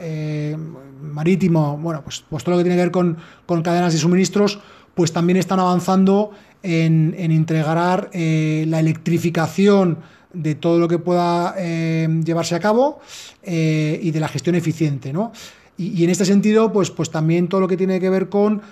[1.03, 3.17] marítimo, bueno, pues, pues, todo lo que tiene que ver con,
[3.47, 4.61] con cadenas de suministros,
[4.95, 9.99] pues también están avanzando en, integrar eh, la electrificación
[10.33, 13.01] de todo lo que pueda eh, llevarse a cabo
[13.43, 15.33] eh, y de la gestión eficiente, ¿no?
[15.79, 18.63] Y, en este sentido, pues, pues también todo lo que tiene que ver con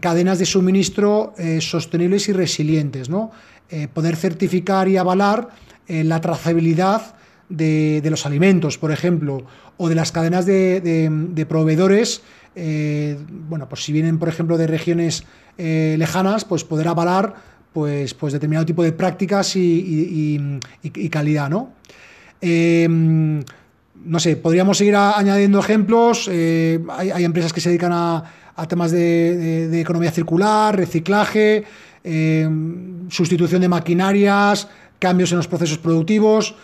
[0.00, 3.30] cadenas de suministro sostenibles y resilientes, ¿no?
[3.94, 5.50] poder certificar y avalar
[5.86, 7.14] la trazabilidad
[7.48, 9.46] de, los alimentos, por ejemplo,
[9.76, 12.22] o de las cadenas de, proveedores,
[13.48, 15.24] bueno, pues si vienen, por ejemplo, de regiones
[15.58, 17.34] eh, lejanas, pues poder avalar
[17.72, 20.58] pues, pues determinado tipo de prácticas y,
[21.10, 21.72] calidad, ¿no?
[24.04, 26.28] No sé, podríamos seguir añadiendo ejemplos.
[26.30, 28.22] Eh, hay, empresas que se dedican a,
[28.68, 31.64] temas de, economía circular, reciclaje,
[32.04, 34.68] em, sustitución de maquinarias,
[34.98, 36.54] cambios en los procesos productivos.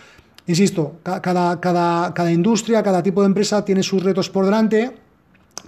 [0.46, 4.92] Insisto, cada, cada, cada industria, cada tipo de empresa tiene sus retos por delante,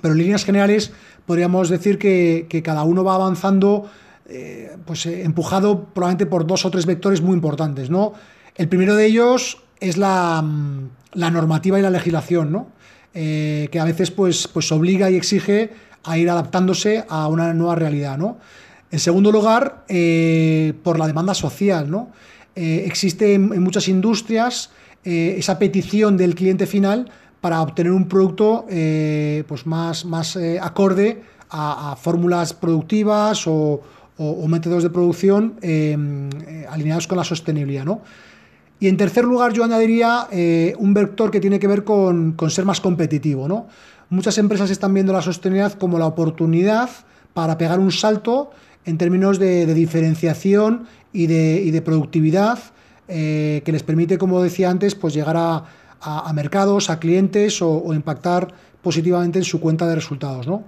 [0.00, 0.92] pero en líneas generales
[1.26, 3.88] podríamos decir que, cada uno va avanzando
[4.26, 7.90] eh, pues, eh, empujado probablemente por dos o tres vectores muy importantes.
[7.90, 8.12] ¿no?
[8.56, 10.44] El primero de ellos es la,
[11.14, 12.68] mm, normativa y la legislación, ¿no?
[13.14, 15.70] Eh, que a veces pues, pues obliga y exige
[16.02, 18.18] a ir adaptándose a una nueva realidad.
[18.18, 18.38] ¿no?
[18.90, 19.84] En segundo lugar,
[20.82, 21.90] por la demanda social.
[21.90, 22.10] ¿no?
[22.56, 24.70] existe en, muchas industrias
[25.04, 27.10] esa petición del cliente final
[27.44, 33.82] para obtener un producto eh, pues más, más eh, acorde a, fórmulas productivas o,
[34.48, 37.84] métodos de producción eh, alineados con la sostenibilidad.
[37.84, 38.00] ¿no?
[38.85, 40.28] Y en tercer lugar, yo añadiría
[40.76, 43.49] un vector que tiene que ver con, ser más competitivo.
[43.49, 43.66] ¿no?
[44.11, 46.91] Muchas empresas están viendo la sostenibilidad como la oportunidad
[47.32, 48.51] para pegar un salto
[48.85, 52.59] en términos de, diferenciación y de, de productividad
[53.07, 55.64] que les permite, como decía antes, pues llegar a,
[56.05, 60.47] a, mercados, a clientes o, impactar positivamente en su cuenta de resultados.
[60.47, 60.64] ¿no?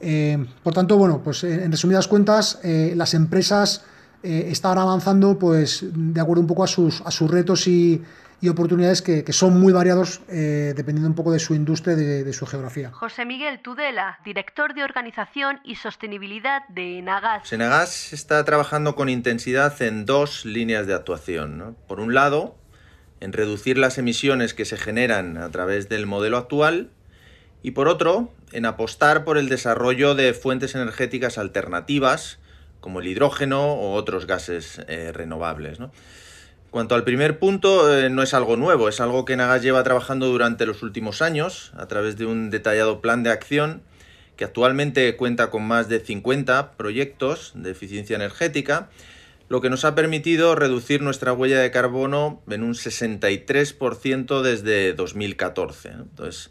[0.00, 3.84] Eh, por tanto, bueno, pues eh, en resumidas cuentas, eh, las empresas
[4.22, 8.02] están avanzando pues, de acuerdo un poco a sus, a sus retos y,
[8.48, 12.92] oportunidades que, son muy variados dependiendo un poco de su industria, de, de, su geografía.
[12.92, 17.52] José Miguel Tudela, director de Organización y Sostenibilidad de Enagas.
[17.52, 21.58] Enagas está trabajando con intensidad en dos líneas de actuación.
[21.58, 21.74] ¿no?
[21.88, 22.56] Por un lado,
[23.20, 26.90] en reducir las emisiones que se generan a través del modelo actual
[27.62, 32.38] y por otro, en apostar por el desarrollo de fuentes energéticas alternativas
[32.80, 35.80] como el hidrógeno o otros gases eh, renovables.
[35.80, 35.90] ¿no?
[36.70, 40.26] Cuanto al primer punto, eh, no es algo nuevo, es algo que Nagas lleva trabajando
[40.26, 43.82] durante los últimos años a través de un detallado plan de acción
[44.36, 48.88] que actualmente cuenta con más de 50 proyectos de eficiencia energética
[49.48, 55.88] lo que nos ha permitido reducir nuestra huella de carbono en un 63% desde 2014.
[55.88, 56.50] Entonces,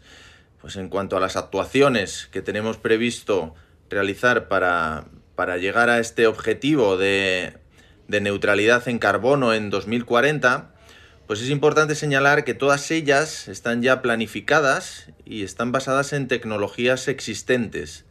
[0.60, 3.54] pues en cuanto a las actuaciones que tenemos previsto
[3.88, 5.04] realizar para,
[5.46, 7.54] llegar a este objetivo de,
[8.08, 10.74] neutralidad en carbono en 2040,
[11.26, 17.06] pues es importante señalar que todas ellas están ya planificadas y están basadas en tecnologías
[17.08, 18.04] existentes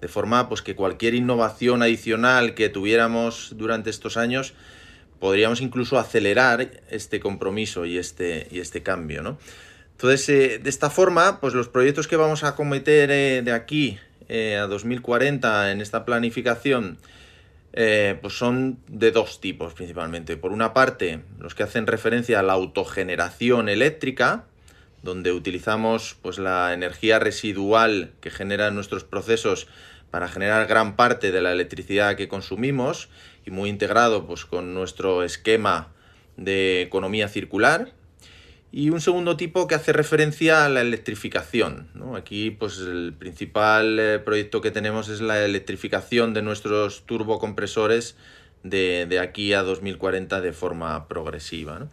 [0.00, 4.54] de forma pues, que cualquier innovación adicional que tuviéramos durante estos años
[5.18, 9.22] podríamos incluso acelerar este compromiso y este, y este cambio.
[9.22, 9.38] ¿no?
[9.92, 13.98] Entonces, eh, de esta forma, pues los proyectos que vamos a cometer eh, de aquí
[14.28, 16.98] eh, a 2040 en esta planificación,
[17.72, 20.38] pues son de dos tipos principalmente.
[20.38, 24.46] Por una parte, los que hacen referencia a la autogeneración eléctrica,
[25.02, 29.68] donde utilizamos pues, la energía residual que generan nuestros procesos
[30.10, 33.08] para generar gran parte de la electricidad que consumimos
[33.46, 35.88] y muy integrado pues, con nuestro esquema
[36.36, 37.92] de economía circular.
[38.72, 41.88] Y un segundo tipo que hace referencia a la electrificación.
[42.14, 48.16] Aquí pues, el principal eh, proyecto que tenemos es la electrificación de nuestros turbocompresores
[48.62, 51.88] de, de aquí a 2040 de forma progresiva.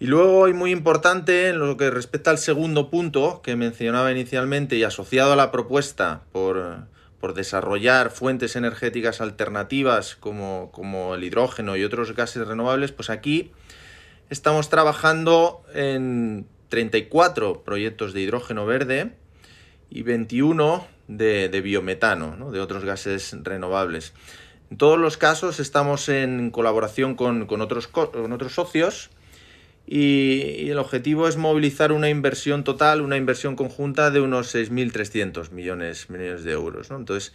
[0.00, 4.76] Y luego, y muy importante, en lo que respecta al segundo punto que mencionaba inicialmente
[4.76, 6.86] y asociado a la propuesta por,
[7.34, 13.52] desarrollar fuentes energéticas alternativas como, como, el hidrógeno y otros gases renovables, pues aquí
[14.30, 19.12] estamos trabajando en 34 proyectos de hidrógeno verde
[19.90, 24.14] y 21 de, biometano, de otros gases renovables.
[24.70, 29.10] En todos los casos estamos en colaboración con, otros, con otros socios
[29.86, 36.08] y, el objetivo es movilizar una inversión total, una inversión conjunta de unos 6.300 millones,
[36.08, 36.92] millones de euros.
[36.92, 37.32] Entonces,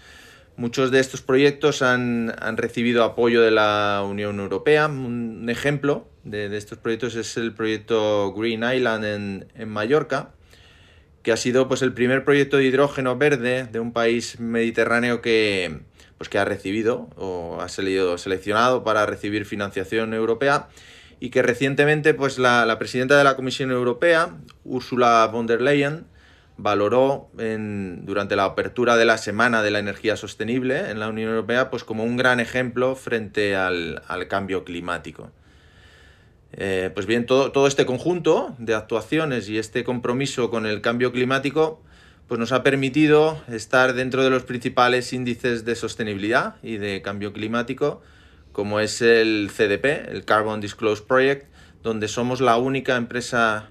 [0.58, 4.88] muchos de estos proyectos han, recibido apoyo de la Unión Europea.
[4.88, 10.32] Un ejemplo de, estos proyectos es el proyecto Green Island en, en Mallorca,
[11.24, 15.80] que ha sido pues, el primer proyecto de hidrógeno verde de un país mediterráneo que,
[16.18, 20.70] pues, que ha recibido o ha salido seleccionado para recibir financiación europea
[21.20, 26.06] y que recientemente pues, la, presidenta de la Comisión Europea, Ursula von der Leyen,
[26.58, 31.30] valoró en, durante la apertura de la Semana de la Energía Sostenible en la Unión
[31.30, 35.32] Europea pues, como un gran ejemplo frente al, cambio climático.
[36.54, 41.12] Eh, pues bien, todo, todo, este conjunto de actuaciones y este compromiso con el cambio
[41.12, 41.82] climático
[42.28, 47.34] pues nos ha permitido estar dentro de los principales índices de sostenibilidad y de cambio
[47.34, 48.02] climático,
[48.52, 51.48] como es el CDP, el Carbon Disclosure Project,
[51.84, 53.70] donde somos la única empresa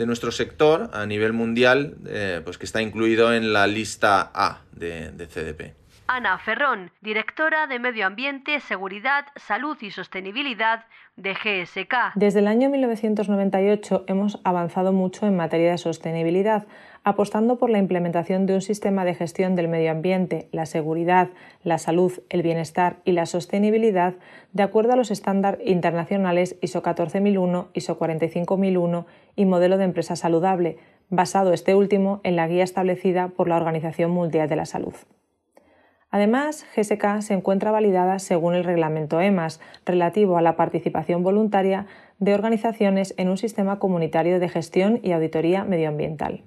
[0.00, 4.60] de nuestro sector a nivel mundial eh, pues que está incluido en la lista A
[4.72, 5.74] de, de CDP.
[6.06, 10.86] Ana Ferrón, directora de Medio Ambiente, Seguridad, Salud y Sostenibilidad
[11.16, 12.14] de GSK.
[12.14, 16.66] Desde el año 1998 hemos avanzado mucho en materia de sostenibilidad,
[17.10, 21.28] apostando por la implementación de un sistema de gestión del medio ambiente, la seguridad,
[21.62, 24.14] la salud, el bienestar y la sostenibilidad
[24.52, 29.06] de acuerdo a los estándares internacionales ISO 14001, ISO 45001
[29.36, 30.78] y modelo de empresa saludable,
[31.10, 34.94] basado este último en la guía establecida por la Organización Mundial de la Salud.
[36.10, 41.86] Además, GSK se encuentra validada según el reglamento EMAS relativo a la participación voluntaria
[42.18, 46.42] de organizaciones en un sistema comunitario de gestión y auditoría medioambiental.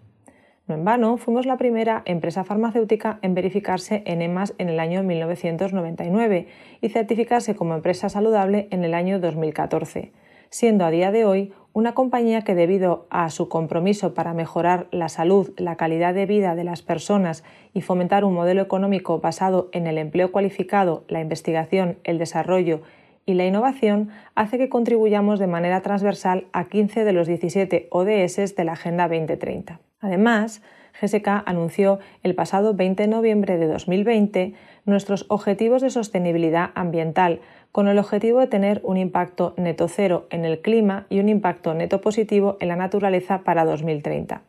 [0.66, 5.03] No en vano, fuimos la primera empresa farmacéutica en verificarse en EMAS en el año
[5.03, 6.47] 1999
[6.80, 10.14] y certificarse como empresa saludable en el año 2014,
[10.49, 15.09] siendo a día de hoy una compañía que debido a su compromiso para mejorar la
[15.09, 17.43] salud, la calidad de vida de las personas
[17.74, 22.84] y fomentar un modelo económico basado en el empleo cualificado, la investigación, el desarrollo
[23.26, 28.55] y la innovación hace que contribuyamos de manera transversal a 15 de los 17 ODS
[28.55, 29.82] de la Agenda 2030.
[30.04, 30.62] Además,
[31.01, 34.54] GSK anunció el pasado 20 de noviembre de 2020
[34.86, 37.39] nuestros objetivos de sostenibilidad ambiental,
[37.72, 41.74] con el objetivo de tener un impacto neto cero en el clima y un impacto
[41.74, 44.43] neto positivo en la naturaleza para 2030.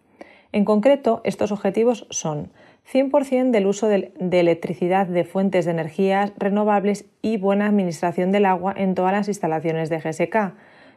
[0.52, 2.50] En concreto, estos objetivos son
[2.92, 8.74] 100% del uso de, electricidad de fuentes de energías renovables y buena administración del agua
[8.76, 10.54] en todas las instalaciones de GSK,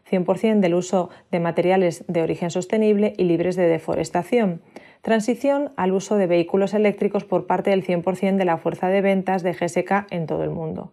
[0.09, 4.61] 100% del uso de materiales de origen sostenible y libres de deforestación.
[5.01, 9.43] Transición al uso de vehículos eléctricos por parte del 100% de la fuerza de ventas
[9.43, 10.91] de GSK en todo el mundo.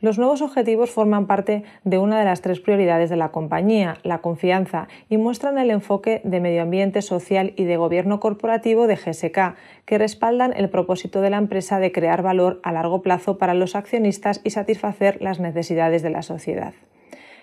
[0.00, 4.18] Los nuevos objetivos forman parte de una de las tres prioridades de la compañía, la
[4.18, 9.56] confianza, y muestran el enfoque de medio ambiente social y de gobierno corporativo de GSK,
[9.86, 13.74] que respaldan el propósito de la empresa de crear valor a largo plazo para los
[13.74, 16.74] accionistas y satisfacer las necesidades de la sociedad.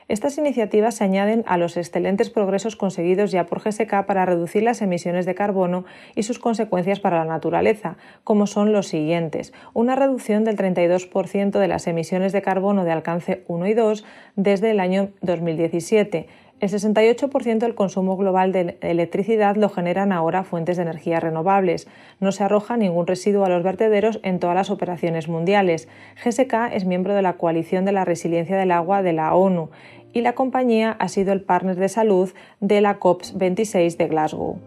[0.07, 4.83] Estas iniciativas se añaden a los excelentes progresos conseguidos ya por GSK para reducir las
[4.83, 5.83] emisiones de carbono
[6.13, 9.51] y sus consecuencias para la naturaleza, como son los siguientes.
[9.73, 14.69] Una reducción del 32% de las emisiones de carbono de alcance 1 y 2 desde
[14.69, 16.27] el año 2017.
[16.65, 21.87] El 68% del consumo global de electricidad lo generan ahora fuentes de energía renovables.
[22.19, 25.87] No se arroja ningún residuo a los vertederos en todas las operaciones mundiales.
[26.23, 29.69] GSK es miembro de la Coalición de la Resiliencia del Agua de la ONU
[30.11, 34.57] y la compañía ha sido el partner de salud de la COP26 de Glasgow.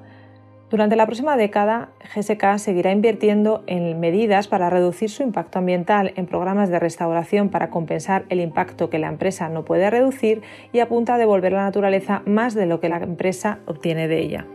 [0.71, 6.27] Durante la próxima década, GSK seguirá invirtiendo en medidas para reducir su impacto ambiental, en
[6.27, 10.43] programas de restauración para compensar el impacto que la empresa no puede reducir
[10.73, 14.47] y apunta a devolver la naturaleza más de lo que la empresa obtiene de ella.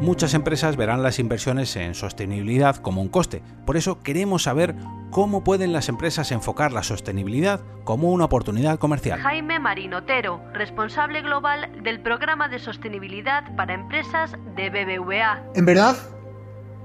[0.00, 3.42] Muchas empresas verán las inversiones en sostenibilidad como un coste.
[3.64, 4.74] Por eso queremos saber
[5.10, 9.20] cómo pueden las empresas enfocar la sostenibilidad como una oportunidad comercial.
[9.20, 15.42] Jaime Marinotero, responsable global del programa de sostenibilidad para empresas de BBVA.
[15.54, 15.96] En verdad,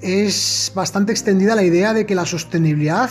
[0.01, 3.09] es bastante extendida la idea de que la sostenibilidad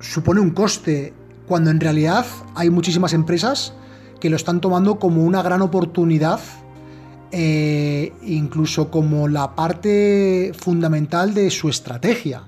[0.00, 1.12] supone un coste,
[1.46, 2.24] cuando en realidad
[2.54, 3.74] hay muchísimas empresas
[4.18, 6.40] que lo están tomando como una gran oportunidad
[7.32, 12.42] eh, incluso como la parte fundamental de su estrategia.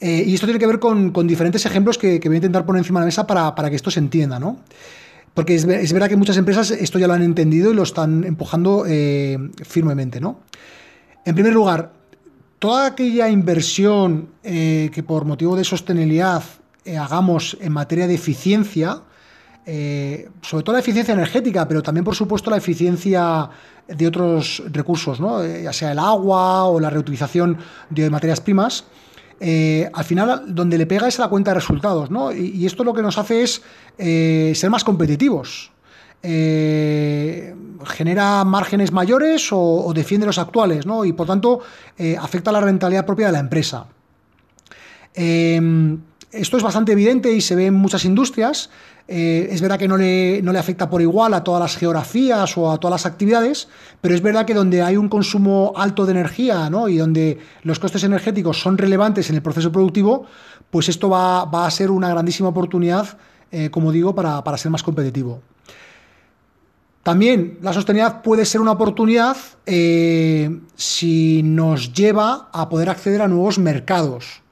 [0.00, 3.00] Eh, y esto tiene que ver con, diferentes ejemplos que, voy a intentar poner encima
[3.00, 4.58] de la mesa para, que esto se entienda, ¿no?
[5.34, 8.84] Porque es, verdad que muchas empresas esto ya lo han entendido y lo están empujando
[8.86, 10.40] eh, firmemente, ¿no?
[11.24, 11.92] En primer lugar,
[12.58, 16.42] toda aquella inversión que por motivo de sostenibilidad
[16.98, 19.02] hagamos en materia de eficiencia,
[19.72, 23.48] eh, sobre todo la eficiencia energética, pero también, por supuesto, la eficiencia
[23.86, 25.44] de otros recursos, ¿no?
[25.44, 27.56] Eh, ya sea el agua o la reutilización
[27.88, 28.86] de materias primas,
[29.40, 32.32] al final donde le pega es a la cuenta de resultados, ¿no?
[32.32, 33.62] Y, esto lo que nos hace es
[34.58, 35.70] ser más competitivos.
[36.20, 37.54] genera
[38.44, 41.04] márgenes mayores o, defiende los actuales, ¿no?
[41.04, 41.60] Y por tanto
[42.18, 43.86] afecta a la rentabilidad propia de la empresa.
[46.32, 48.70] Esto es bastante evidente y se ve en muchas industrias.
[49.12, 52.56] Eh, es verdad que no le, no le, afecta por igual a todas las geografías
[52.56, 53.66] o a todas las actividades,
[54.00, 56.88] pero es verdad que donde hay un consumo alto de energía ¿no?
[56.88, 60.26] y donde los costes energéticos son relevantes en el proceso productivo,
[60.70, 63.18] pues esto va, a ser una grandísima oportunidad,
[63.50, 65.42] eh, como digo, para, ser más competitivo.
[67.02, 69.36] También la sostenibilidad puede ser una oportunidad
[69.66, 74.42] eh, si nos lleva a poder acceder a nuevos mercados.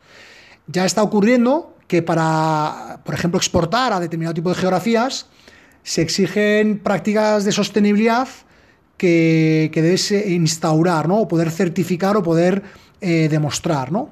[0.67, 5.27] Ya está ocurriendo que para, por ejemplo, exportar a determinado tipo de geografías,
[5.83, 8.29] se exigen prácticas de sostenibilidad
[8.99, 11.17] que, debes instaurar, ¿no?
[11.21, 12.63] O poder certificar o poder
[13.01, 14.11] eh, demostrar, ¿no?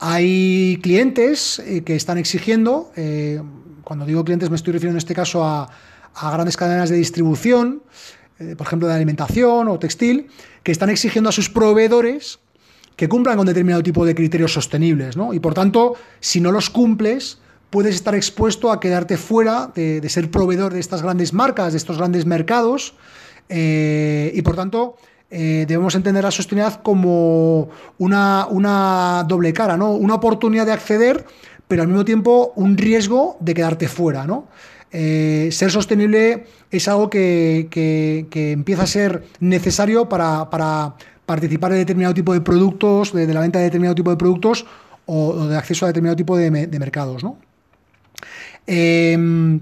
[0.00, 3.40] Hay clientes eh, que están exigiendo, eh,
[3.84, 5.70] cuando digo clientes me estoy refiriendo en este caso a,
[6.14, 7.82] a grandes cadenas de distribución,
[8.58, 10.26] por ejemplo de alimentación o textil,
[10.64, 12.40] que están exigiendo a sus proveedores
[12.96, 15.34] que cumplan con determinado tipo de criterios sostenibles, ¿no?
[15.34, 17.38] Y por tanto, si no los cumples,
[17.70, 21.98] puedes estar expuesto a quedarte fuera de, ser proveedor de estas grandes marcas, de estos
[21.98, 22.94] grandes mercados,
[23.48, 24.96] eh, y por tanto,
[25.30, 27.68] eh, debemos entender la sostenibilidad como
[27.98, 29.92] una, una, doble cara, ¿no?
[29.92, 31.26] Una oportunidad de acceder,
[31.66, 34.46] pero al mismo tiempo un riesgo de quedarte fuera, ¿no?
[34.92, 37.68] Eh, ser sostenible es algo que,
[38.32, 40.94] empieza a ser necesario para
[41.26, 44.66] participar de determinado tipo de productos, de, la venta de determinado tipo de productos
[45.06, 47.22] o, de acceso a determinado tipo de, mercados.
[48.66, 49.60] Em,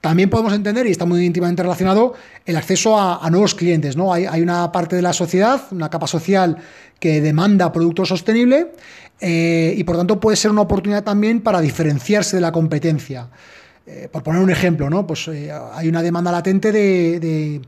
[0.00, 2.14] también podemos entender, y está muy íntimamente relacionado,
[2.46, 3.96] el acceso a, nuevos clientes.
[3.96, 4.12] ¿no?
[4.12, 6.56] Hay, una parte de la sociedad, una capa social
[7.00, 8.66] que demanda productos sostenibles
[9.20, 13.28] eh, y por tanto puede ser una oportunidad también para diferenciarse de la competencia.
[13.86, 15.06] Eh, por poner un ejemplo, ¿no?
[15.06, 17.60] pues, eh, hay una demanda latente de,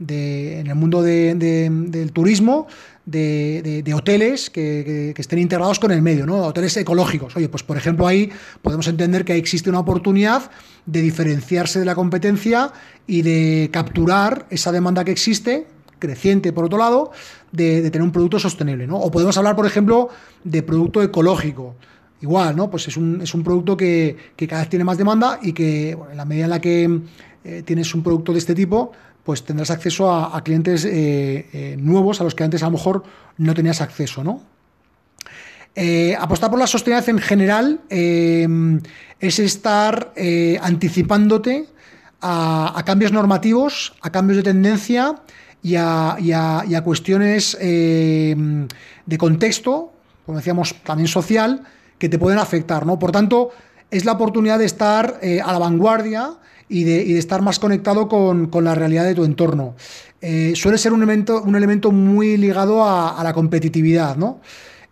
[0.00, 2.66] en el mundo del turismo
[3.04, 6.42] de, hoteles que, estén integrados con el medio, ¿no?
[6.42, 7.34] hoteles ecológicos.
[7.36, 8.30] Oye, pues por ejemplo ahí
[8.62, 10.50] podemos entender que existe una oportunidad
[10.86, 12.72] de diferenciarse de la competencia
[13.06, 15.66] y de capturar esa demanda que existe,
[15.98, 17.12] creciente por otro lado,
[17.52, 18.86] de, tener un producto sostenible.
[18.90, 20.08] O podemos hablar, por ejemplo,
[20.44, 21.76] de producto ecológico.
[22.20, 22.68] Igual, ¿no?
[22.68, 24.16] Pues es un, es un producto que,
[24.48, 27.00] cada vez tiene más demanda y que en la medida en la que
[27.44, 28.92] eh, tienes un producto de este tipo,
[29.28, 33.02] pues tendrás acceso a, clientes eh, eh, nuevos a los que antes a lo mejor
[33.36, 34.40] no tenías acceso, ¿no?
[35.74, 40.14] Eh, apostar por la sostenibilidad en general es estar
[40.62, 41.66] anticipándote
[42.22, 45.16] a, cambios normativos, a cambios de tendencia
[45.62, 49.92] y a, cuestiones de contexto,
[50.24, 51.64] como decíamos, también social,
[51.98, 52.98] que te pueden afectar, ¿no?
[52.98, 53.50] Por tanto,
[53.90, 58.74] es la oportunidad de estar a la vanguardia y de, estar más conectado con, la
[58.74, 59.74] realidad de tu entorno.
[60.20, 64.40] Eh, suele ser un elemento, un elemento muy ligado a, la competitividad, ¿no?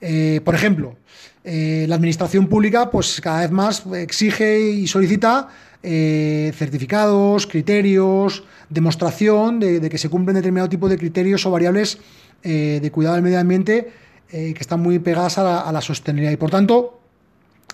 [0.01, 0.97] Eh, por ejemplo,
[1.45, 5.49] eh, la administración pública pues cada vez más exige y solicita
[5.83, 11.99] certificados, criterios, demostración de, que se cumplen determinado tipo de criterios o variables
[12.43, 13.93] de cuidado del medio ambiente
[14.29, 16.33] que están muy pegadas a la, a la sostenibilidad.
[16.33, 16.96] Y por tanto,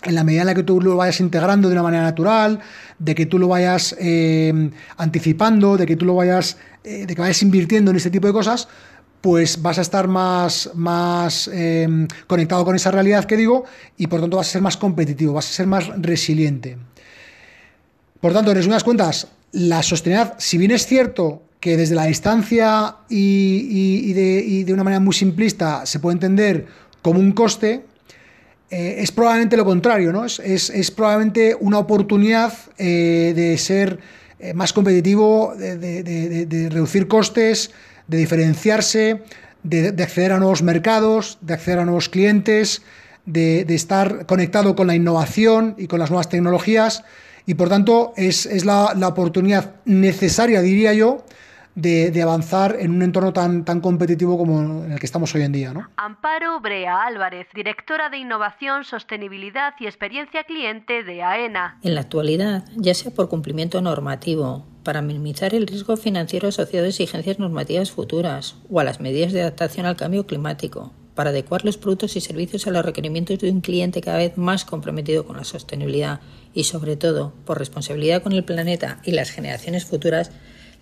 [0.04, 2.60] en la medida en la que tú lo vayas integrando de una manera natural,
[2.98, 7.20] de que tú lo vayas eh, anticipando, de que tú lo vayas, eh, de que
[7.20, 8.68] vayas invirtiendo en este tipo de cosas,
[9.20, 11.88] pues vas a estar más, más eh,
[12.26, 13.64] conectado con esa realidad que digo
[13.96, 16.76] y por tanto vas a ser más competitivo, vas a ser más resiliente.
[18.20, 22.96] Por tanto, en resumidas cuentas, la sostenibilidad, si bien es cierto que desde la distancia
[23.08, 26.66] y, de, y de una manera muy simplista se puede entender
[27.02, 27.84] como un coste,
[28.72, 30.24] eh, es probablemente lo contrario, ¿no?
[30.24, 33.98] Es, probablemente una oportunidad eh, de ser
[34.40, 37.70] eh, más competitivo, de, reducir costes,
[38.06, 39.24] de diferenciarse,
[39.62, 42.80] de, acceder a nuevos mercados, de acceder a nuevos clientes,
[43.26, 47.04] de, estar conectado con la innovación y con las nuevas tecnologías.
[47.44, 51.26] Y por tanto es, la, la oportunidad necesaria, diría yo,
[51.74, 55.52] de, avanzar en un entorno tan, tan competitivo como en el que estamos hoy en
[55.52, 55.72] día.
[55.72, 55.88] ¿no?
[55.96, 61.78] Amparo Brea Álvarez, directora de Innovación, Sostenibilidad y Experiencia Cliente de AENA.
[61.82, 66.88] En la actualidad, ya sea por cumplimiento normativo, para minimizar el riesgo financiero asociado a
[66.88, 71.76] exigencias normativas futuras o a las medidas de adaptación al cambio climático, para adecuar los
[71.76, 75.44] productos y servicios a los requerimientos de un cliente cada vez más comprometido con la
[75.44, 76.20] sostenibilidad
[76.54, 80.30] y, sobre todo, por responsabilidad con el planeta y las generaciones futuras,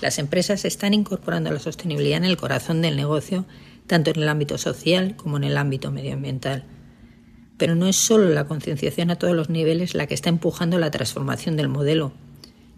[0.01, 3.45] las empresas están incorporando la sostenibilidad en el corazón del negocio,
[3.87, 6.65] tanto en el ámbito social como en el ámbito medioambiental.
[7.57, 10.91] Pero no es solo la concienciación a todos los niveles la que está empujando la
[10.91, 12.13] transformación del modelo.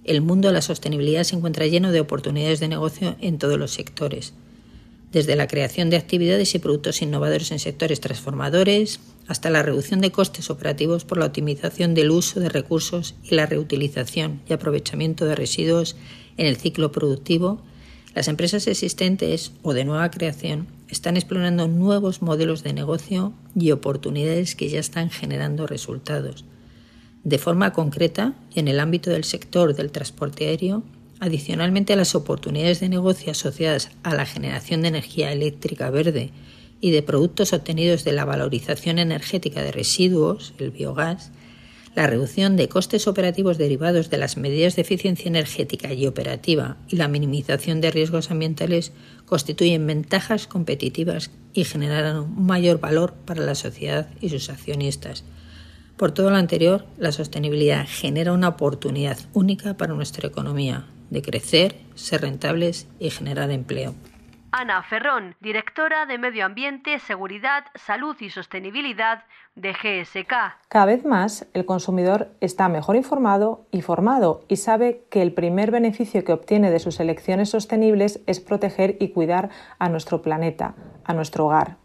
[0.04, 3.72] El mundo de la sostenibilidad se encuentra lleno de oportunidades de negocio en todos los
[3.72, 4.34] sectores
[5.12, 8.98] desde la creación de actividades y productos innovadores en sectores transformadores
[9.28, 13.46] hasta la reducción de costes operativos por la optimización del uso de recursos y la
[13.46, 15.96] reutilización y aprovechamiento de residuos
[16.36, 17.60] en el ciclo productivo,
[18.14, 24.54] las empresas existentes o de nueva creación están explorando nuevos modelos de negocio y oportunidades
[24.54, 26.44] que ya están generando resultados.
[27.24, 30.82] De forma concreta, en el ámbito del sector del transporte aéreo,
[31.22, 36.32] Adicionalmente a las oportunidades de negocio asociadas a la generación de energía eléctrica verde
[36.80, 41.30] y de productos obtenidos de la valorización energética de residuos, el biogás,
[41.94, 46.96] la reducción de costes operativos derivados de las medidas de eficiencia energética y operativa y
[46.96, 48.92] la minimización de riesgos ambientales
[49.26, 55.24] constituyen ventajas competitivas y generarán un mayor valor para la sociedad y sus accionistas.
[55.96, 61.76] Por todo lo anterior, la sostenibilidad genera una oportunidad única para nuestra economía, de crecer,
[61.94, 63.94] ser rentables y generar empleo.
[64.54, 69.24] Ana Ferrón, directora de Medio Ambiente, Seguridad, Salud y Sostenibilidad
[69.54, 70.32] de GSK.
[70.68, 75.70] Cada vez más el consumidor está mejor informado y formado y sabe que el primer
[75.70, 80.74] beneficio que obtiene de sus elecciones sostenibles es proteger y cuidar a nuestro planeta,
[81.04, 81.76] a nuestro hogar.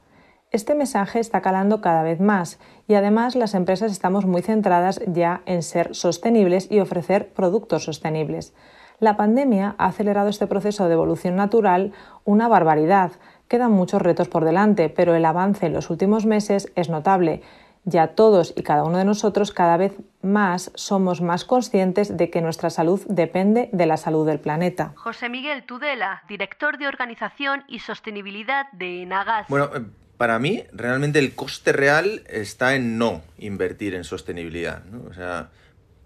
[0.49, 2.57] Este mensaje está calando cada vez más
[2.88, 8.53] y además las empresas estamos muy centradas ya en ser sostenibles y ofrecer productos sostenibles.
[8.99, 11.91] La pandemia ha acelerado este proceso de evolución natural
[12.24, 13.11] una barbaridad.
[13.47, 17.41] Quedan muchos retos por delante, pero el avance en los últimos meses es notable.
[17.85, 22.41] Ya todos y cada uno de nosotros cada vez más somos más conscientes de que
[22.41, 24.91] nuestra salud depende de la salud del planeta.
[24.95, 29.47] José Miguel Tudela, director de Organización y Sostenibilidad de Enagas.
[29.47, 29.85] Bueno, eh,
[30.17, 34.83] para mí realmente el coste real está en no invertir en sostenibilidad.
[35.09, 35.51] O sea,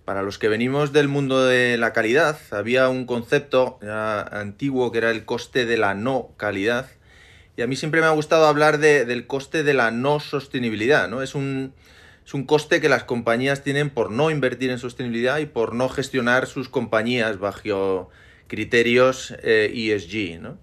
[0.06, 3.80] para los que venimos del mundo de la calidad, había un concepto
[4.32, 6.88] antiguo que era el coste de la no calidad.
[7.62, 11.08] A mí siempre me ha gustado hablar del coste de la no sostenibilidad.
[11.08, 11.22] ¿no?
[11.22, 11.74] Es, un,
[12.26, 15.90] es un coste que las compañías tienen por no invertir en sostenibilidad y por no
[15.90, 18.10] gestionar sus compañías bajo
[18.48, 20.16] criterios ESG.
[20.16, 20.58] Eh, e ¿no?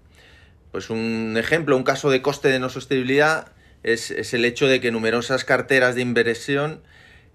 [0.71, 3.51] Pues un ejemplo, un caso de coste de no sostenibilidad
[3.83, 6.81] es, es el hecho de que numerosas carteras de inversión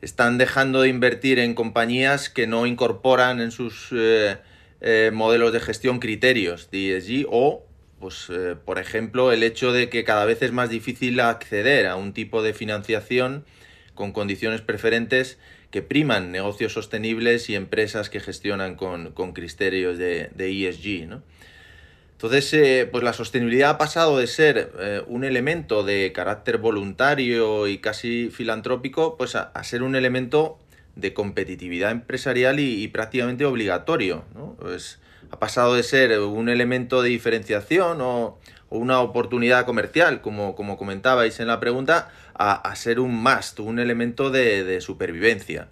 [0.03, 4.37] están dejando de invertir en compañías que no incorporan en sus eh,
[4.81, 7.64] eh, modelos de gestión criterios de ESG o,
[8.05, 11.97] pues, eh, por ejemplo, el hecho de que cada vez es más difícil acceder a
[11.97, 13.47] un tipo de financiación
[13.95, 15.39] con condiciones preferentes
[15.71, 21.09] que priman negocios sostenibles y empresas que gestionan con, criterios de, ESG.
[21.09, 21.23] ¿no?
[22.13, 27.67] Entonces, eh, pues la sostenibilidad ha pasado de ser eh, un elemento de carácter voluntario
[27.69, 30.59] y casi filantrópico, pues a, ser un elemento
[30.95, 34.27] de competitividad empresarial y, prácticamente obligatorio.
[34.59, 34.99] Pues
[35.35, 38.39] ha pasado de ser un elemento de diferenciación o,
[38.71, 44.31] una oportunidad comercial, como, como comentabais en la pregunta, a, ser un must, un elemento
[44.31, 45.69] de supervivencia.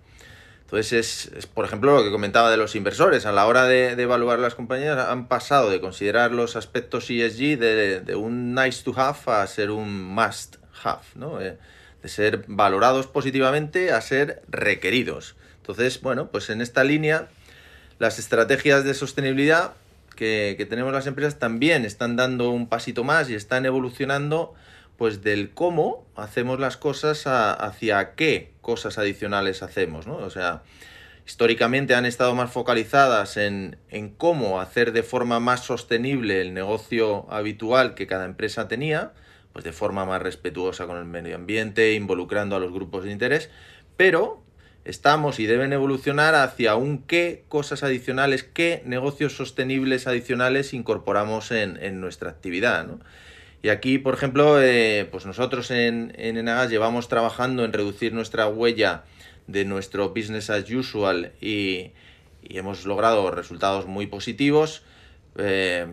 [0.72, 3.26] Entonces, es, por ejemplo, lo que comentaba de los inversores.
[3.26, 8.14] A la hora de, evaluar las compañías, han pasado de considerar los aspectos ESG de,
[8.16, 11.42] un nice to have a ser un must have, ¿no?
[11.42, 11.58] Eh,
[12.02, 15.36] de ser valorados positivamente a ser requeridos.
[15.58, 17.28] Entonces, bueno, pues en esta línea,
[17.98, 19.72] las estrategias de sostenibilidad
[20.16, 24.54] que, que tenemos las empresas también están dando un pasito más y están evolucionando
[24.96, 30.16] pues del cómo hacemos las cosas hacia qué cosas adicionales hacemos, ¿no?
[30.16, 30.62] O sea,
[31.26, 37.26] históricamente han estado más focalizadas en, en, cómo hacer de forma más sostenible el negocio
[37.30, 39.12] habitual que cada empresa tenía,
[39.52, 43.50] pues de forma más respetuosa con el medio ambiente, involucrando a los grupos de interés,
[43.96, 44.41] pero
[44.84, 51.78] estamos y deben evolucionar hacia un qué cosas adicionales, qué negocios sostenibles adicionales incorporamos en,
[51.82, 53.00] en nuestra actividad, ¿no?
[53.62, 58.48] Y aquí, por ejemplo, eh, pues nosotros en, en Enagas llevamos trabajando en reducir nuestra
[58.48, 59.04] huella
[59.46, 61.92] de nuestro business as usual y,
[62.44, 64.82] hemos logrado resultados muy positivos.
[65.38, 65.86] Eh,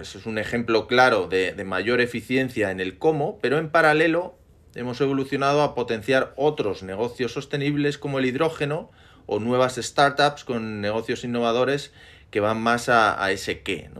[0.00, 4.36] eso es un ejemplo claro de, de, mayor eficiencia en el cómo, pero en paralelo
[4.74, 8.90] hemos evolucionado a potenciar otros negocios sostenibles como el hidrógeno
[9.26, 11.92] o nuevas startups con negocios innovadores
[12.30, 13.90] que van más a, ese qué.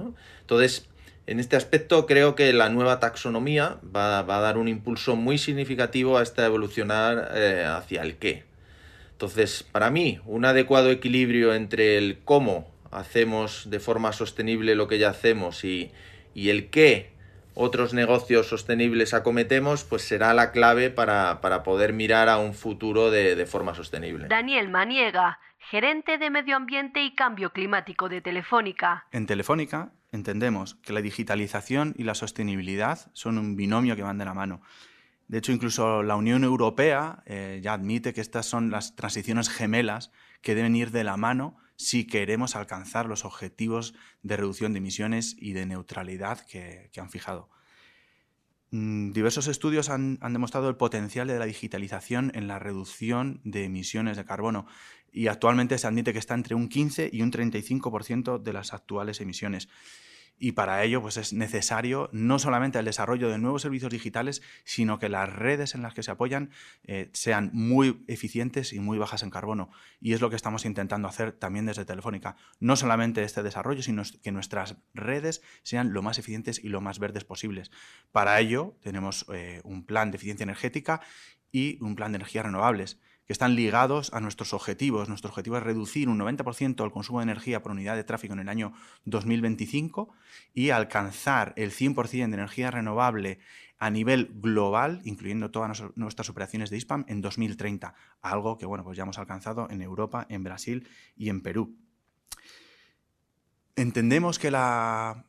[0.41, 0.89] Entonces,
[1.25, 6.19] En este aspecto creo que la nueva taxonomía va, a dar un impulso muy significativo
[6.19, 8.43] a esta evolucionar eh, hacia el qué.
[9.13, 14.99] Entonces, para mí, un adecuado equilibrio entre el cómo hacemos de forma sostenible lo que
[14.99, 15.93] ya hacemos y,
[16.35, 17.13] el qué
[17.55, 23.35] otros negocios sostenibles acometemos, pues será la clave para, poder mirar a un futuro de,
[23.35, 24.29] de forma sostenible.
[24.29, 29.07] Daniel Maniega, gerente de Medio Ambiente y Cambio Climático de Telefónica.
[29.13, 34.25] En Telefónica entendemos que la digitalización y la sostenibilidad son un binomio que van de
[34.25, 34.61] la mano.
[35.29, 40.13] De hecho, incluso la Unión Europea eh, ya admite que estas son las transiciones gemelas
[40.43, 45.37] que deben ir de la mano si queremos alcanzar los objetivos de reducción de emisiones
[45.39, 47.51] y de neutralidad que, han fijado.
[48.71, 53.65] Mm, diversos estudios han, han, demostrado el potencial de la digitalización en la reducción de
[53.65, 54.67] emisiones de carbono
[55.13, 59.21] y actualmente se admite que está entre un 15 y un 35% de las actuales
[59.21, 59.69] emisiones
[60.43, 64.99] y para ello pues, es necesario no solamente el desarrollo de nuevos servicios digitales, sino
[64.99, 66.51] que las redes en las que se apoyan
[66.83, 69.71] eh, sean muy eficientes y muy bajas en carbono.
[70.01, 72.35] Y es lo que estamos intentando hacer también desde Telefónica.
[72.59, 76.99] No solamente este desarrollo, sino que nuestras redes sean lo más eficientes y lo más
[76.99, 77.71] verdes posibles.
[78.11, 81.03] Para ello tenemos eh, un plan de eficiencia energética
[81.53, 85.09] y un plan de energías renovables que están ligados a nuestros objetivos.
[85.09, 88.41] Nuestro objetivo es reducir un 90% el consumo de energía por unidad de tráfico en
[88.41, 88.73] el año
[89.05, 90.13] 2025
[90.55, 93.39] y alcanzar el 100% de energía renovable
[93.79, 98.97] a nivel global, incluyendo todas nuestras operaciones de ISPAM, en 2030, algo que bueno, pues
[98.97, 101.77] ya hemos alcanzado en Europa, en Brasil y en Perú.
[103.75, 105.25] Entendemos que la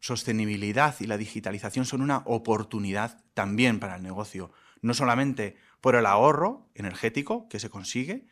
[0.00, 6.06] sostenibilidad y la digitalización son una oportunidad también para el negocio, no solamente por el
[6.06, 8.26] ahorro energético que se consigue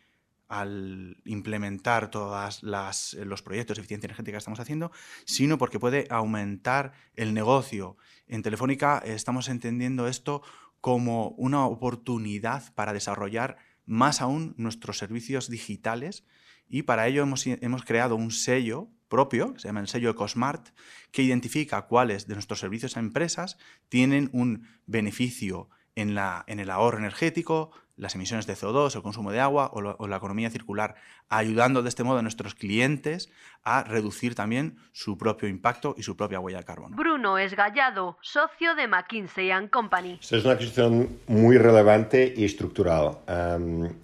[0.49, 4.93] al implementar todos los proyectos de eficiencia energética que estamos haciendo,
[5.25, 7.97] sino porque puede aumentar el negocio.
[8.27, 10.43] En Telefónica estamos entendiendo esto
[10.81, 16.25] como una oportunidad para desarrollar más aún nuestros servicios digitales
[16.69, 20.69] y para ello hemos, hemos creado un sello propio, se llama el sello EcoSmart,
[21.11, 26.71] que identifica cuáles de nuestros servicios a empresas tienen un beneficio en, la, en el
[26.71, 30.97] ahorro energético, las emisiones de CO2, el consumo de agua o, la economía circular,
[31.29, 33.31] ayudando de este modo a nuestros clientes
[33.63, 36.97] a reducir también su propio impacto y su propia huella de carbono.
[36.97, 40.19] Bruno Esgallado, socio de McKinsey & Company.
[40.21, 43.19] Esta es una cuestión muy relevante y estructural.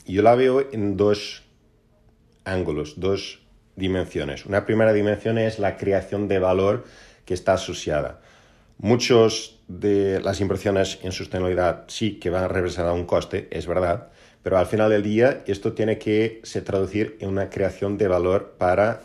[0.07, 1.43] yo la veo en dos
[2.45, 3.41] ángulos, dos
[3.77, 4.47] dimensiones.
[4.47, 6.85] Una primera dimensión es la creación de valor
[7.25, 8.21] que está asociada.
[8.83, 14.09] Muchos de las inversiones en sostenibilidad sí que van a representar un coste, es verdad,
[14.43, 18.55] pero al final del día esto tiene que se traducir en una creación de valor
[18.57, 19.03] para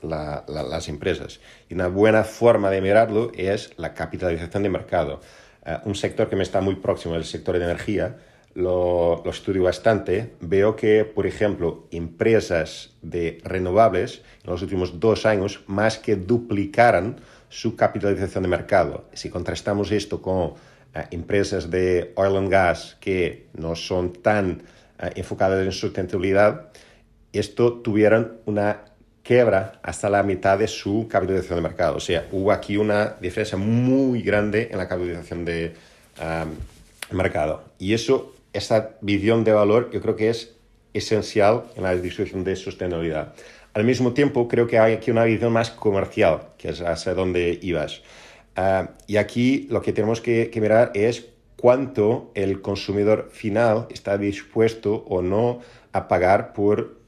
[0.00, 1.40] las empresas.
[1.68, 5.20] Y una buena forma de mirarlo es la capitalización de mercado.
[5.66, 8.18] Eh, un sector que me está muy próximo, el sector de energía,
[8.54, 15.26] lo, lo, estudio bastante, veo que, por ejemplo, empresas de renovables en los últimos dos
[15.26, 17.16] años más que duplicaran
[17.54, 19.04] su capitalización de mercado.
[19.12, 20.54] Si contrastamos esto con
[20.92, 24.62] eh, empresas de oil and gas que no son tan
[24.98, 26.72] eh, enfocadas en sustentabilidad,
[27.32, 28.86] esto tuvieron una
[29.22, 31.96] quebra hasta la mitad de su capitalización de mercado.
[31.98, 35.74] O sea, hubo aquí una diferencia muy grande en la capitalización de
[36.20, 36.44] eh,
[37.12, 37.66] mercado.
[37.78, 40.53] Y eso, esa visión de valor, yo creo que es
[40.94, 43.34] esencial en la distribución de sostenibilidad.
[43.74, 47.58] Al mismo tiempo, creo que hay aquí una visión más comercial, que es hacia donde
[47.60, 48.02] ibas.
[48.56, 51.26] Ah, y aquí lo que tenemos que, mirar es
[51.56, 55.58] cuánto el consumidor final está dispuesto o no
[55.92, 57.00] a pagar por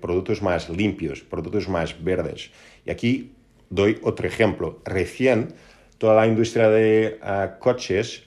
[0.00, 2.50] productos más limpios, productos más verdes.
[2.84, 3.32] Y aquí
[3.70, 4.80] doy otro ejemplo.
[4.84, 5.54] Recién
[5.98, 8.24] toda la industria de ah, coches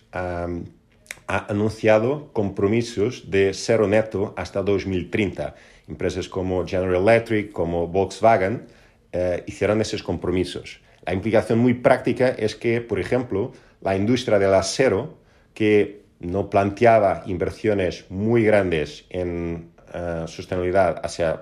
[1.31, 5.55] ha anunciado compromisos de cero neto hasta 2030
[5.87, 8.67] empresas como General Electric, como Volkswagen,
[9.13, 10.81] eh, hicieron esos compromisos.
[11.05, 15.17] La implicación muy práctica es que, por ejemplo, la industria del acero,
[15.53, 21.33] que no planteaba inversiones muy grandes en eh, sostenibilidad hace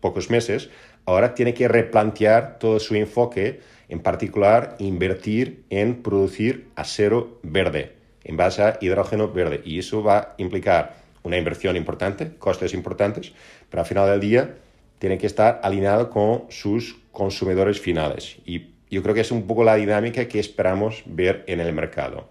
[0.00, 0.68] pocos meses,
[1.06, 7.93] ahora tiene que replantear todo su enfoque, en particular invertir en producir acero verde,
[8.24, 9.60] en base a hidrógeno verde.
[9.64, 13.32] Y eso va a implicar una inversión importante, costes importantes,
[13.70, 14.54] pero al final del día
[14.98, 18.36] tiene que estar alineado con sus consumidores finales.
[18.44, 22.28] Y yo creo que es un poco la dinámica que esperamos ver en el mercado.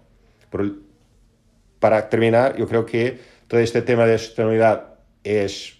[1.78, 5.76] para terminar, yo creo que todo este tema de sostenibilidad es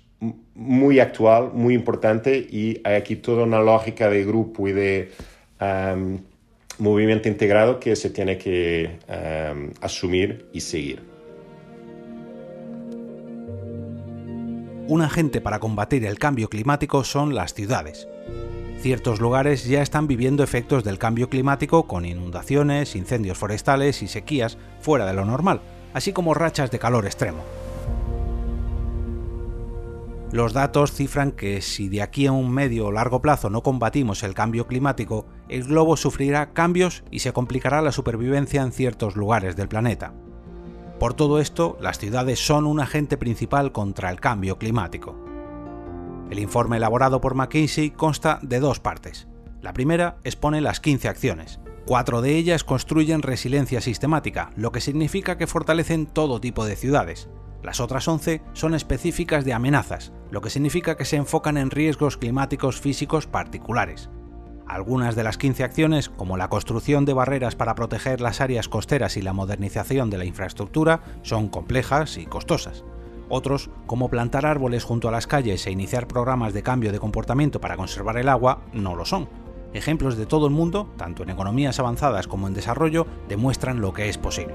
[0.55, 5.11] muy actual, muy importante y hay aquí toda una lógica de grupo y de
[6.79, 8.99] movimiento integrado que se tiene que
[9.81, 11.03] asumir y seguir.
[14.87, 18.07] Un agente para combatir el cambio climático son las ciudades.
[18.81, 24.59] Ciertos lugares ya están viviendo efectos del cambio climático con inundaciones, incendios forestales y sequías
[24.81, 25.63] fuera de lo normal,
[25.95, 27.43] así como rachas de calor extremo.
[30.33, 34.23] Los datos cifran que si de aquí a un medio o largo plazo no combatimos
[34.23, 39.57] el cambio climático, el globo sufrirá cambios y se complicará la supervivencia en ciertos lugares
[39.57, 40.13] del planeta.
[40.99, 45.17] Por todo esto, las ciudades son un agente principal contra el cambio climático.
[46.31, 49.29] El informe elaborado por McKinsey consta de dos partes.
[49.61, 51.61] La primera expone las 15 acciones.
[51.87, 57.29] Cuatro de ellas construyen resiliencia sistemática, lo que significa que fortalecen todo tipo de ciudades.
[57.63, 62.17] Las otras 11 son específicas de amenazas, lo que significa que se enfocan en riesgos
[62.17, 64.11] climáticos físicos particulares.
[64.67, 69.17] Algunas de las 15 acciones, como la construcción de barreras para proteger las áreas costeras
[69.17, 72.85] y la modernización de la infraestructura, son complejas y costosas.
[73.29, 77.61] Otros, como plantar árboles junto a las calles e iniciar programas de cambio de comportamiento
[77.61, 79.29] para conservar el agua, no lo son.
[79.75, 84.09] Ejemplos de todo el mundo, tanto en economías avanzadas como en desarrollo, demuestran lo que
[84.09, 84.55] es posible.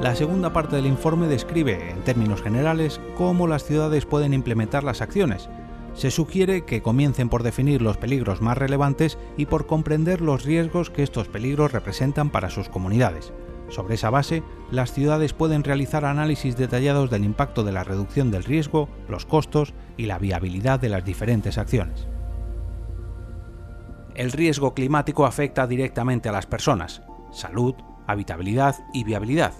[0.00, 5.00] La segunda parte del informe describe, en términos generales, cómo las ciudades pueden implementar las
[5.00, 5.48] acciones.
[5.96, 10.90] Se sugiere que comiencen por definir los peligros más relevantes y por comprender los riesgos
[10.90, 13.32] que estos peligros representan para sus comunidades.
[13.70, 18.44] Sobre esa base, las ciudades pueden realizar análisis detallados del impacto de la reducción del
[18.44, 22.06] riesgo, los costos y la viabilidad de las diferentes acciones.
[24.14, 27.74] El riesgo climático afecta directamente a las personas, salud,
[28.06, 29.54] habitabilidad y viabilidad,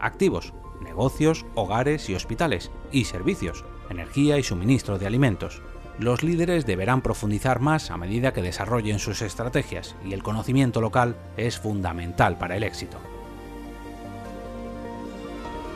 [0.00, 5.62] activos, negocios, hogares y hospitales, y servicios, energía y suministro de alimentos.
[5.98, 11.16] Los líderes deberán profundizar más a medida que desarrollen sus estrategias y el conocimiento local
[11.36, 12.98] es fundamental para el éxito.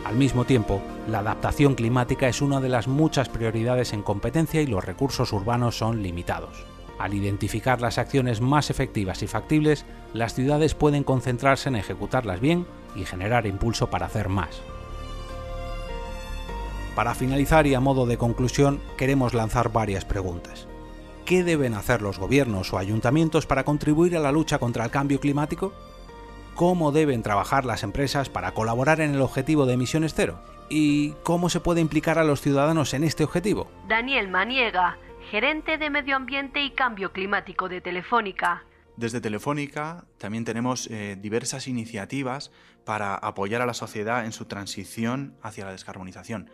[0.05, 4.67] Al mismo tiempo, la adaptación climática es una de las muchas prioridades en competencia y
[4.67, 6.65] los recursos urbanos son limitados.
[6.99, 12.67] Al identificar las acciones más efectivas y factibles, las ciudades pueden concentrarse en ejecutarlas bien
[12.95, 14.63] y generar impulso para hacer más.
[16.97, 20.67] Para finalizar y a modo de conclusión, queremos lanzar varias preguntas.
[21.25, 25.21] ¿Qué deben hacer los gobiernos o ayuntamientos para contribuir a la lucha contra el cambio
[25.21, 25.73] climático?
[26.57, 30.41] cómo deben trabajar las empresas para colaborar en el objetivo de emisiones cero
[30.71, 33.71] y cómo se puede implicar a los ciudadanos en este objetivo.
[33.87, 34.97] Daniel Maniega,
[35.31, 38.65] gerente de Medio Ambiente y Cambio Climático de Telefónica.
[38.97, 42.51] Desde Telefónica también tenemos eh, diversas iniciativas
[42.87, 46.49] para apoyar a la sociedad en su transición hacia la descarbonización.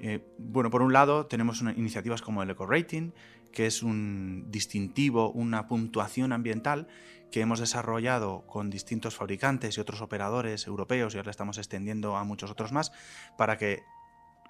[0.00, 3.12] Eh, bueno, por un lado tenemos iniciativas como el Eco Rating,
[3.52, 6.88] que es un distintivo, una puntuación ambiental
[7.30, 12.24] que hemos desarrollado con distintos fabricantes y otros operadores europeos y ahora estamos extendiendo a
[12.24, 12.92] muchos otros más
[13.38, 13.82] para que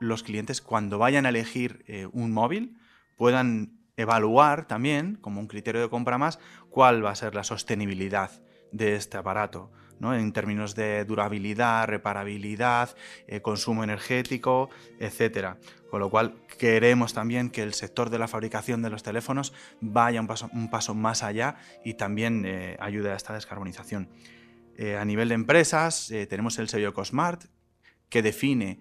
[0.00, 2.76] los clientes cuando vayan a elegir eh, un móvil
[3.16, 6.38] puedan evaluar también, como un criterio de compra más,
[6.68, 8.42] cuál va a ser la sostenibilidad
[8.72, 9.70] de este aparato
[10.12, 12.94] en términos de durabilidad, reparabilidad,
[13.28, 15.56] eh, consumo energético, etc.
[15.88, 20.20] Con lo cual queremos también que el sector de la fabricación de los teléfonos vaya
[20.20, 24.10] un paso, un paso más allá y también eh, ayude a esta descarbonización.
[24.76, 27.44] Eh, a nivel de empresas tenemos el sello Ecosmart
[28.08, 28.80] que define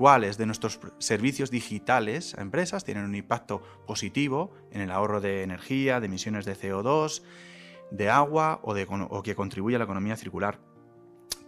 [0.00, 5.42] cuáles de nuestros servicios digitales a empresas tienen un impacto positivo en el ahorro de
[5.42, 7.22] energía, de emisiones de CO2,
[7.90, 8.86] de agua o, de,
[9.24, 10.58] que contribuye a la economía circular.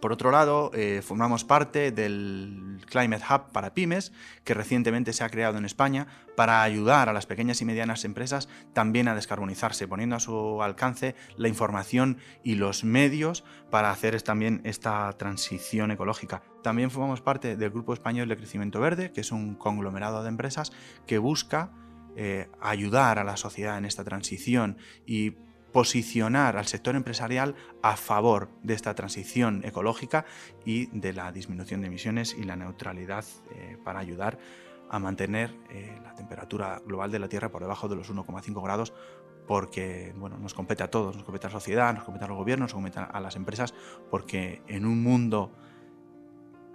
[0.03, 4.11] Por otro lado, eh, formamos parte del Climate Hub para pymes,
[4.43, 8.49] que recientemente se ha creado en España para ayudar a las pequeñas y medianas empresas
[8.73, 14.59] también a descarbonizarse, poniendo a su alcance la información y los medios para hacer también
[14.65, 16.43] esta transición ecológica.
[16.63, 20.73] También formamos parte del Grupo Español de Crecimiento Verde, que es un conglomerado de empresas
[21.07, 21.71] que busca
[22.17, 25.37] eh, ayudar a la sociedad en esta transición y
[25.73, 30.25] posicionar al sector empresarial a favor de esta transición ecológica
[30.63, 34.37] y de la disminución de emisiones y la neutralidad eh, para ayudar
[34.89, 38.93] a mantener eh, la temperatura global de la Tierra por debajo de los 1,5 grados
[39.47, 42.37] porque bueno, nos compete a todos, nos compete a la sociedad, nos compete a los
[42.37, 43.73] gobiernos, nos compete a las empresas,
[44.09, 45.51] porque en un mundo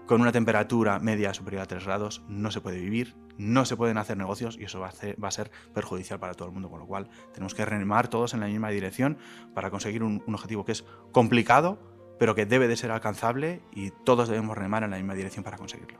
[0.06, 3.96] con una temperatura media superior a 3 grados no se puede vivir, no se pueden
[3.96, 7.08] hacer negocios y eso va a, ser perjudicial para todo el mundo, con lo cual
[7.32, 9.16] tenemos que remar todos en la misma dirección
[9.54, 11.78] para conseguir un, objetivo que es complicado,
[12.18, 15.56] pero que debe de ser alcanzable y todos debemos remar en la misma dirección para
[15.56, 15.98] conseguirlo.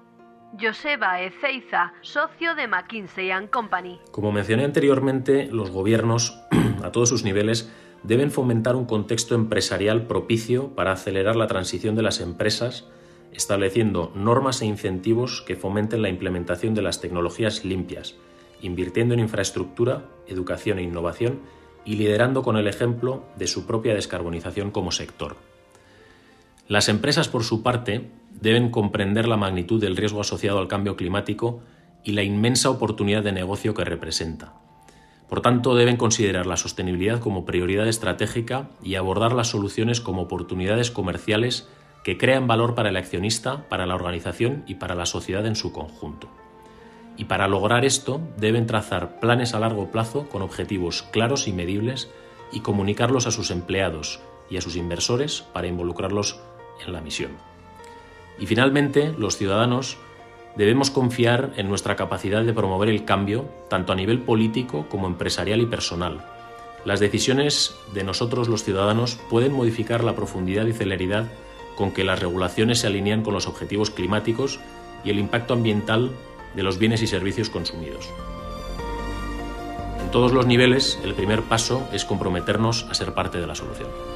[0.60, 4.00] Joseba Ezeiza, socio de McKinsey⁇ Company.
[4.10, 6.42] Como mencioné anteriormente, los gobiernos,
[6.82, 7.70] a todos sus niveles,
[8.02, 12.88] deben fomentar un contexto empresarial propicio para acelerar la transición de las empresas,
[13.32, 18.16] estableciendo normas e incentivos que fomenten la implementación de las tecnologías limpias,
[18.60, 21.40] invirtiendo en infraestructura, educación e innovación
[21.84, 25.36] y liderando con el ejemplo de su propia descarbonización como sector.
[26.66, 28.10] Las empresas, por su parte,
[28.40, 31.60] deben comprender la magnitud del riesgo asociado al cambio climático
[32.04, 34.52] y la inmensa oportunidad de negocio que representa.
[35.28, 40.90] Por tanto, deben considerar la sostenibilidad como prioridad estratégica y abordar las soluciones como oportunidades
[40.90, 41.68] comerciales
[42.08, 45.72] que crean valor para el accionista, para la organización y para la sociedad en su
[45.72, 46.30] conjunto.
[47.18, 52.08] Y para lograr esto deben trazar planes a largo plazo con objetivos claros y medibles
[52.50, 56.40] y comunicarlos a sus empleados y a sus inversores para involucrarlos
[56.86, 57.32] en la misión.
[58.38, 59.98] Y finalmente, los ciudadanos
[60.56, 65.60] debemos confiar en nuestra capacidad de promover el cambio, tanto a nivel político como empresarial
[65.60, 66.24] y personal.
[66.86, 71.26] Las decisiones de nosotros los ciudadanos pueden modificar la profundidad y celeridad
[71.78, 74.58] con que las regulaciones se alinean con los objetivos climáticos
[75.04, 76.10] y el impacto ambiental
[76.56, 78.10] de los bienes y servicios consumidos.
[80.00, 84.07] En todos los niveles, el primer paso es comprometernos a ser parte de la solución.